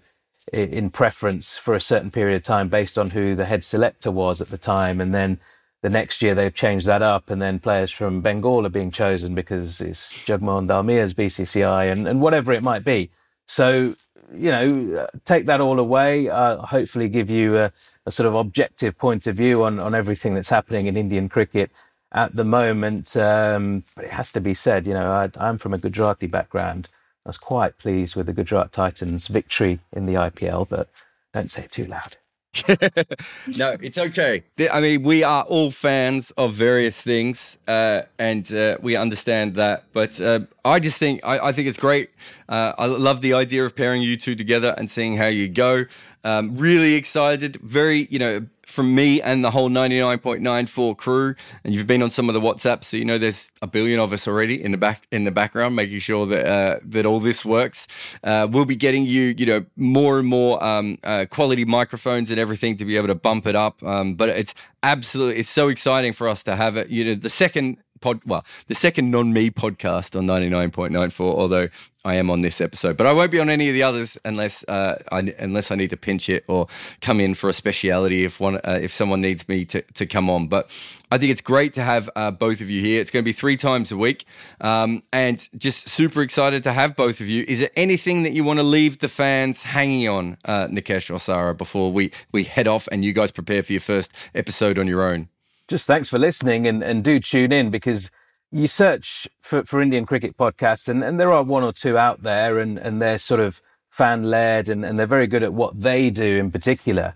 in 0.53 0.89
preference 0.91 1.57
for 1.57 1.73
a 1.73 1.81
certain 1.81 2.11
period 2.11 2.35
of 2.35 2.43
time 2.43 2.69
based 2.69 2.97
on 2.97 3.09
who 3.09 3.35
the 3.35 3.45
head 3.45 3.63
selector 3.63 4.11
was 4.11 4.41
at 4.41 4.49
the 4.49 4.57
time. 4.57 5.01
And 5.01 5.13
then 5.13 5.39
the 5.81 5.89
next 5.89 6.21
year 6.21 6.33
they've 6.33 6.53
changed 6.53 6.85
that 6.87 7.01
up 7.01 7.29
and 7.29 7.41
then 7.41 7.59
players 7.59 7.91
from 7.91 8.21
Bengal 8.21 8.65
are 8.65 8.69
being 8.69 8.91
chosen 8.91 9.35
because 9.35 9.81
it's 9.81 10.13
Jagmohan 10.25 10.67
Dalmia's 10.67 11.13
BCCI 11.13 11.91
and, 11.91 12.07
and 12.07 12.21
whatever 12.21 12.53
it 12.53 12.63
might 12.63 12.83
be. 12.83 13.11
So 13.47 13.93
you 14.33 14.51
know, 14.51 15.07
take 15.25 15.45
that 15.45 15.61
all 15.61 15.79
away. 15.79 16.29
Uh, 16.29 16.57
hopefully, 16.57 17.07
give 17.07 17.29
you 17.29 17.57
a, 17.57 17.71
a, 18.05 18.11
sort 18.11 18.27
of 18.27 18.35
objective 18.35 18.97
point 18.97 19.27
of 19.27 19.35
view 19.35 19.63
on, 19.63 19.79
on 19.79 19.93
everything 19.93 20.33
that's 20.33 20.49
happening 20.49 20.87
in 20.87 20.97
Indian 20.97 21.29
cricket 21.29 21.71
at 22.11 22.35
the 22.35 22.43
moment. 22.43 23.15
Um, 23.17 23.83
but 23.95 24.05
it 24.05 24.11
has 24.11 24.31
to 24.33 24.41
be 24.41 24.53
said, 24.53 24.87
you 24.87 24.93
know, 24.93 25.11
I, 25.11 25.49
am 25.49 25.57
from 25.57 25.73
a 25.73 25.77
Gujarati 25.77 26.27
background. 26.27 26.89
I 27.25 27.29
was 27.29 27.37
quite 27.37 27.77
pleased 27.77 28.15
with 28.15 28.27
the 28.27 28.33
Gujarat 28.33 28.71
Titans' 28.71 29.27
victory 29.27 29.79
in 29.91 30.05
the 30.05 30.13
IPL, 30.13 30.67
but 30.69 30.89
don't 31.33 31.51
say 31.51 31.63
it 31.63 31.71
too 31.71 31.85
loud. 31.85 32.17
no, 33.57 33.75
it's 33.81 33.97
okay. 33.97 34.43
I 34.71 34.79
mean, 34.79 35.03
we 35.03 35.23
are 35.23 35.43
all 35.43 35.71
fans 35.71 36.31
of 36.31 36.53
various 36.53 37.01
things, 37.01 37.57
uh, 37.67 38.03
and 38.17 38.51
uh, 38.53 38.77
we 38.81 38.95
understand 38.95 39.55
that. 39.55 39.83
But 39.93 40.19
uh, 40.21 40.41
I 40.63 40.79
just 40.79 40.97
think 40.97 41.21
I, 41.23 41.39
I 41.39 41.51
think 41.51 41.67
it's 41.67 41.77
great. 41.77 42.11
Uh, 42.47 42.73
I 42.77 42.85
love 42.85 43.21
the 43.21 43.33
idea 43.33 43.65
of 43.65 43.75
pairing 43.75 44.01
you 44.01 44.17
two 44.17 44.35
together 44.35 44.73
and 44.77 44.89
seeing 44.89 45.17
how 45.17 45.27
you 45.27 45.47
go. 45.49 45.85
Um, 46.25 46.57
really 46.57 46.95
excited. 46.95 47.55
Very, 47.61 48.07
you 48.09 48.19
know, 48.19 48.45
from 48.65 48.93
me 48.93 49.21
and 49.21 49.43
the 49.43 49.51
whole 49.51 49.69
99.94 49.69 50.97
crew. 50.97 51.35
And 51.63 51.73
you've 51.73 51.87
been 51.87 52.01
on 52.01 52.09
some 52.09 52.27
of 52.29 52.33
the 52.33 52.41
WhatsApps, 52.41 52.85
so 52.85 52.97
you 52.97 53.05
know 53.05 53.17
there's 53.17 53.51
a 53.61 53.67
billion 53.67 53.99
of 53.99 54.11
us 54.11 54.27
already 54.27 54.61
in 54.61 54.71
the 54.71 54.77
back 54.77 55.07
in 55.11 55.23
the 55.23 55.31
background, 55.31 55.75
making 55.75 55.99
sure 55.99 56.25
that 56.25 56.45
uh, 56.45 56.79
that 56.83 57.05
all 57.05 57.19
this 57.19 57.45
works. 57.45 58.17
Uh, 58.23 58.47
we'll 58.49 58.65
be 58.65 58.75
getting 58.75 59.05
you, 59.05 59.35
you 59.37 59.45
know, 59.45 59.65
more 59.77 60.19
and 60.19 60.27
more 60.27 60.61
um, 60.63 60.97
uh, 61.03 61.25
quality 61.29 61.63
microphones 61.63 62.31
and 62.31 62.39
everything 62.39 62.75
to 62.77 62.85
be 62.85 62.97
able 62.97 63.07
to 63.07 63.15
bump 63.15 63.47
it 63.47 63.55
up. 63.55 63.81
Um, 63.83 64.15
but 64.15 64.29
it's 64.29 64.53
absolutely 64.83 65.39
it's 65.39 65.49
so 65.49 65.69
exciting 65.69 66.11
for 66.11 66.27
us 66.27 66.43
to 66.43 66.55
have 66.55 66.75
it. 66.75 66.89
You 66.89 67.05
know, 67.05 67.15
the 67.15 67.29
second 67.29 67.77
pod, 68.05 68.21
well, 68.23 68.45
the 68.67 68.75
second 68.75 69.09
non-me 69.09 69.49
podcast 69.49 70.15
on 70.15 70.27
99.94, 70.27 71.21
although 71.21 71.67
I 72.05 72.13
am 72.15 72.29
on 72.29 72.41
this 72.41 72.61
episode, 72.61 72.97
but 72.97 73.07
I 73.07 73.13
won't 73.13 73.31
be 73.31 73.39
on 73.39 73.49
any 73.49 73.67
of 73.67 73.73
the 73.73 73.81
others 73.81 74.15
unless 74.23 74.63
uh, 74.65 75.01
I, 75.11 75.33
unless 75.39 75.71
I 75.71 75.75
need 75.75 75.89
to 75.89 75.97
pinch 75.97 76.29
it 76.29 76.43
or 76.47 76.67
come 77.01 77.19
in 77.19 77.33
for 77.33 77.49
a 77.49 77.53
speciality 77.53 78.25
if 78.25 78.39
one 78.39 78.57
uh, 78.57 78.77
if 78.79 78.93
someone 78.93 79.21
needs 79.21 79.49
me 79.49 79.65
to, 79.65 79.81
to 79.81 80.05
come 80.05 80.29
on. 80.29 80.47
But 80.47 80.69
I 81.11 81.17
think 81.17 81.31
it's 81.31 81.41
great 81.41 81.73
to 81.73 81.81
have 81.81 82.07
uh, 82.15 82.29
both 82.29 82.61
of 82.61 82.69
you 82.69 82.79
here. 82.79 83.01
It's 83.01 83.09
going 83.09 83.23
to 83.23 83.27
be 83.27 83.33
three 83.33 83.57
times 83.57 83.91
a 83.91 83.97
week, 83.97 84.25
um, 84.61 85.01
and 85.11 85.49
just 85.57 85.89
super 85.89 86.21
excited 86.21 86.61
to 86.61 86.73
have 86.73 86.95
both 86.95 87.21
of 87.21 87.27
you. 87.27 87.43
Is 87.47 87.59
there 87.59 87.71
anything 87.75 88.21
that 88.21 88.33
you 88.33 88.43
want 88.43 88.59
to 88.59 88.63
leave 88.63 88.99
the 88.99 89.07
fans 89.07 89.63
hanging 89.63 90.07
on, 90.07 90.37
uh, 90.45 90.67
Nikesh 90.67 91.11
or 91.11 91.17
Sarah, 91.17 91.55
before 91.55 91.91
we 91.91 92.11
we 92.31 92.43
head 92.43 92.67
off 92.67 92.87
and 92.91 93.03
you 93.03 93.13
guys 93.13 93.31
prepare 93.31 93.63
for 93.63 93.73
your 93.73 93.81
first 93.81 94.11
episode 94.35 94.77
on 94.77 94.85
your 94.85 95.01
own? 95.01 95.27
Just 95.67 95.87
thanks 95.87 96.09
for 96.09 96.19
listening 96.19 96.67
and, 96.67 96.83
and 96.83 97.03
do 97.03 97.19
tune 97.19 97.51
in 97.51 97.69
because 97.69 98.11
you 98.51 98.67
search 98.67 99.27
for, 99.41 99.63
for 99.63 99.81
Indian 99.81 100.05
cricket 100.05 100.37
podcasts 100.37 100.87
and, 100.87 101.03
and 101.03 101.19
there 101.19 101.33
are 101.33 101.43
one 101.43 101.63
or 101.63 101.73
two 101.73 101.97
out 101.97 102.23
there 102.23 102.59
and, 102.59 102.77
and 102.77 103.01
they're 103.01 103.17
sort 103.17 103.39
of 103.39 103.61
fan 103.89 104.23
led 104.23 104.69
and, 104.69 104.85
and 104.85 104.99
they're 104.99 105.05
very 105.05 105.27
good 105.27 105.43
at 105.43 105.53
what 105.53 105.81
they 105.81 106.09
do 106.09 106.37
in 106.37 106.51
particular. 106.51 107.15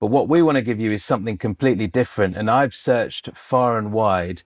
But 0.00 0.08
what 0.08 0.28
we 0.28 0.42
want 0.42 0.56
to 0.56 0.62
give 0.62 0.78
you 0.78 0.92
is 0.92 1.04
something 1.04 1.36
completely 1.36 1.88
different. 1.88 2.36
And 2.36 2.48
I've 2.48 2.74
searched 2.74 3.34
far 3.34 3.78
and 3.78 3.92
wide 3.92 4.42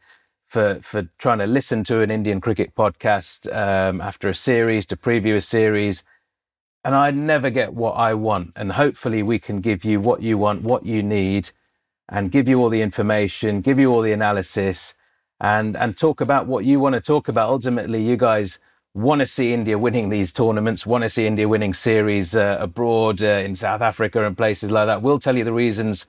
for, 0.48 0.80
for 0.80 1.08
trying 1.18 1.38
to 1.38 1.46
listen 1.46 1.84
to 1.84 2.00
an 2.00 2.10
Indian 2.10 2.40
cricket 2.40 2.74
podcast 2.74 3.52
um, 3.54 4.00
after 4.00 4.28
a 4.28 4.34
series, 4.34 4.86
to 4.86 4.96
preview 4.96 5.36
a 5.36 5.40
series. 5.42 6.04
And 6.84 6.94
I 6.94 7.10
never 7.10 7.50
get 7.50 7.74
what 7.74 7.92
I 7.92 8.14
want. 8.14 8.52
And 8.56 8.72
hopefully 8.72 9.22
we 9.22 9.38
can 9.38 9.60
give 9.60 9.84
you 9.84 10.00
what 10.00 10.22
you 10.22 10.38
want, 10.38 10.62
what 10.62 10.86
you 10.86 11.02
need, 11.02 11.50
and 12.08 12.30
give 12.30 12.48
you 12.48 12.60
all 12.60 12.68
the 12.68 12.82
information, 12.82 13.60
give 13.60 13.78
you 13.78 13.90
all 13.92 14.02
the 14.02 14.12
analysis, 14.12 14.94
and, 15.40 15.76
and 15.76 15.96
talk 15.96 16.20
about 16.20 16.46
what 16.46 16.64
you 16.64 16.78
want 16.78 16.94
to 16.94 17.00
talk 17.00 17.28
about. 17.28 17.48
Ultimately, 17.48 18.02
you 18.02 18.16
guys 18.16 18.58
want 18.94 19.20
to 19.20 19.26
see 19.26 19.52
India 19.52 19.78
winning 19.78 20.10
these 20.10 20.32
tournaments, 20.32 20.86
want 20.86 21.02
to 21.02 21.08
see 21.08 21.26
India 21.26 21.48
winning 21.48 21.72
series 21.72 22.36
uh, 22.36 22.58
abroad 22.60 23.22
uh, 23.22 23.26
in 23.26 23.54
South 23.54 23.80
Africa 23.80 24.22
and 24.24 24.36
places 24.36 24.70
like 24.70 24.86
that. 24.86 25.00
We'll 25.00 25.18
tell 25.18 25.36
you 25.36 25.44
the 25.44 25.52
reasons 25.52 26.06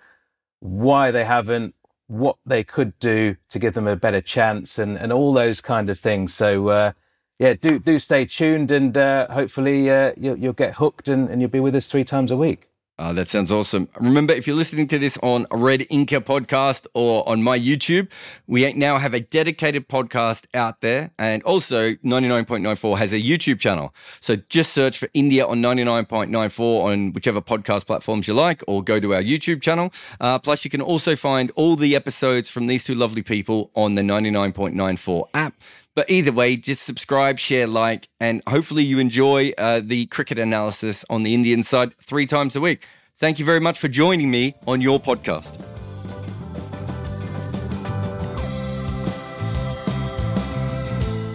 why 0.59 1.11
they 1.11 1.23
haven't, 1.23 1.75
what 2.07 2.37
they 2.45 2.63
could 2.63 2.99
do 2.99 3.37
to 3.49 3.59
give 3.59 3.73
them 3.73 3.87
a 3.87 3.95
better 3.95 4.21
chance, 4.21 4.77
and, 4.77 4.97
and 4.97 5.13
all 5.13 5.33
those 5.33 5.61
kind 5.61 5.89
of 5.89 5.97
things. 5.97 6.33
So, 6.33 6.67
uh, 6.67 6.91
yeah, 7.39 7.53
do 7.53 7.79
do 7.79 7.97
stay 7.99 8.25
tuned, 8.25 8.69
and 8.71 8.95
uh, 8.97 9.27
hopefully 9.31 9.89
uh, 9.89 10.11
you'll, 10.17 10.37
you'll 10.37 10.53
get 10.53 10.75
hooked, 10.75 11.07
and, 11.07 11.29
and 11.29 11.41
you'll 11.41 11.49
be 11.49 11.59
with 11.59 11.75
us 11.75 11.87
three 11.87 12.03
times 12.03 12.31
a 12.31 12.37
week. 12.37 12.69
Uh, 12.99 13.11
that 13.11 13.27
sounds 13.27 13.51
awesome. 13.51 13.89
Remember, 13.99 14.33
if 14.35 14.45
you're 14.45 14.55
listening 14.55 14.85
to 14.87 14.99
this 14.99 15.17
on 15.23 15.47
Red 15.51 15.79
Inker 15.81 16.19
podcast 16.19 16.85
or 16.93 17.27
on 17.27 17.41
my 17.41 17.57
YouTube, 17.57 18.11
we 18.45 18.71
now 18.73 18.99
have 18.99 19.15
a 19.15 19.19
dedicated 19.19 19.89
podcast 19.89 20.45
out 20.53 20.81
there. 20.81 21.09
And 21.17 21.41
also, 21.41 21.93
99.94 21.95 22.97
has 22.99 23.11
a 23.11 23.19
YouTube 23.19 23.59
channel. 23.59 23.95
So 24.21 24.35
just 24.49 24.73
search 24.73 24.99
for 24.99 25.09
India 25.15 25.43
on 25.45 25.59
99.94 25.59 26.59
on 26.83 27.13
whichever 27.13 27.41
podcast 27.41 27.87
platforms 27.87 28.27
you 28.27 28.35
like, 28.35 28.61
or 28.67 28.83
go 28.83 28.99
to 28.99 29.15
our 29.15 29.23
YouTube 29.23 29.63
channel. 29.63 29.91
Uh, 30.21 30.37
plus, 30.37 30.63
you 30.63 30.69
can 30.69 30.81
also 30.81 31.15
find 31.15 31.51
all 31.55 31.75
the 31.75 31.95
episodes 31.95 32.47
from 32.47 32.67
these 32.67 32.83
two 32.83 32.93
lovely 32.93 33.23
people 33.23 33.71
on 33.73 33.95
the 33.95 34.03
99.94 34.03 35.29
app. 35.33 35.55
But 35.95 36.09
either 36.09 36.31
way, 36.31 36.55
just 36.55 36.83
subscribe, 36.83 37.37
share, 37.37 37.67
like, 37.67 38.07
and 38.19 38.41
hopefully 38.47 38.83
you 38.83 38.97
enjoy 38.99 39.51
uh, 39.57 39.81
the 39.83 40.05
cricket 40.07 40.39
analysis 40.39 41.05
on 41.09 41.23
the 41.23 41.33
Indian 41.35 41.63
side 41.63 41.93
three 41.99 42.25
times 42.25 42.55
a 42.55 42.61
week. 42.61 42.85
Thank 43.19 43.37
you 43.37 43.45
very 43.45 43.59
much 43.59 43.77
for 43.77 43.87
joining 43.87 44.31
me 44.31 44.55
on 44.65 44.81
your 44.81 44.99
podcast. 44.99 45.59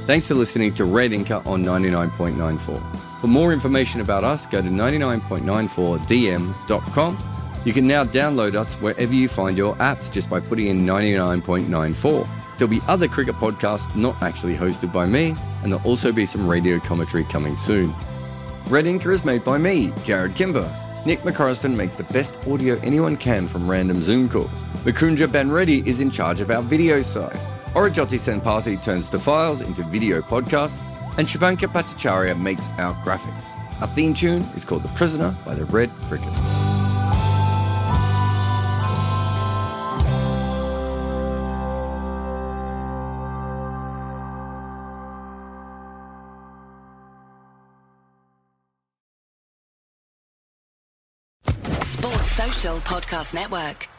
Thanks 0.07 0.27
for 0.27 0.35
listening 0.35 0.75
to 0.75 0.85
Red 0.87 1.13
Inker 1.13 1.47
on 1.47 1.63
99.94. 1.63 3.21
For 3.21 3.27
more 3.27 3.53
information 3.53 4.01
about 4.01 4.25
us, 4.25 4.47
go 4.47 4.63
to 4.63 4.69
99.94dm.com. 4.69 7.19
You 7.65 7.73
can 7.73 7.87
now 7.87 8.05
download 8.05 8.55
us 8.55 8.75
wherever 8.77 9.13
you 9.13 9.29
find 9.29 9.57
your 9.57 9.75
apps 9.77 10.11
just 10.11 10.31
by 10.31 10.41
putting 10.41 10.69
in 10.69 10.81
99.94. 10.81 12.27
There'll 12.59 12.71
be 12.71 12.83
other 12.89 13.07
cricket 13.07 13.37
podcasts 13.37 13.95
not 13.95 14.21
actually 14.21 14.57
hosted 14.57 14.93
by 14.93 15.07
me, 15.07 15.37
and 15.63 15.71
there'll 15.71 15.87
also 15.87 16.11
be 16.11 16.27
some 16.27 16.47
radio 16.47 16.81
commentary 16.81 17.23
coming 17.25 17.57
soon. 17.57 17.95
Red 18.69 18.85
Inker 18.85 19.15
is 19.15 19.25
made 19.25 19.45
by 19.45 19.59
me, 19.59 19.89
Jarrod 20.05 20.35
Kimber. 20.35 20.69
Nick 21.07 21.21
McCorriston 21.21 21.77
makes 21.77 21.97
the 21.97 22.03
best 22.05 22.35
audio 22.49 22.77
anyone 22.81 23.17
can 23.17 23.47
from 23.47 23.71
random 23.71 24.03
Zoom 24.03 24.29
calls. 24.29 24.51
Mukunda 24.83 25.29
Bandreddi 25.29 25.87
is 25.87 26.01
in 26.01 26.11
charge 26.11 26.41
of 26.41 26.51
our 26.51 26.61
video 26.61 27.01
side. 27.01 27.39
Aurojyoti 27.75 28.19
Senapati 28.19 28.83
turns 28.83 29.09
the 29.09 29.21
files 29.21 29.61
into 29.61 29.85
video 29.85 30.21
podcasts, 30.21 30.83
and 31.17 31.29
Subhankar 31.29 31.69
Bhattacharya 31.69 32.39
makes 32.41 32.67
our 32.79 32.93
graphics. 33.05 33.45
Our 33.81 33.87
theme 33.89 34.15
tune 34.15 34.43
is 34.57 34.65
called 34.65 34.83
The 34.83 34.89
Prisoner 34.89 35.37
by 35.47 35.55
the 35.55 35.65
Red 35.67 35.91
Cricket. 36.09 36.58
Podcast 52.81 53.35
Network. 53.35 53.98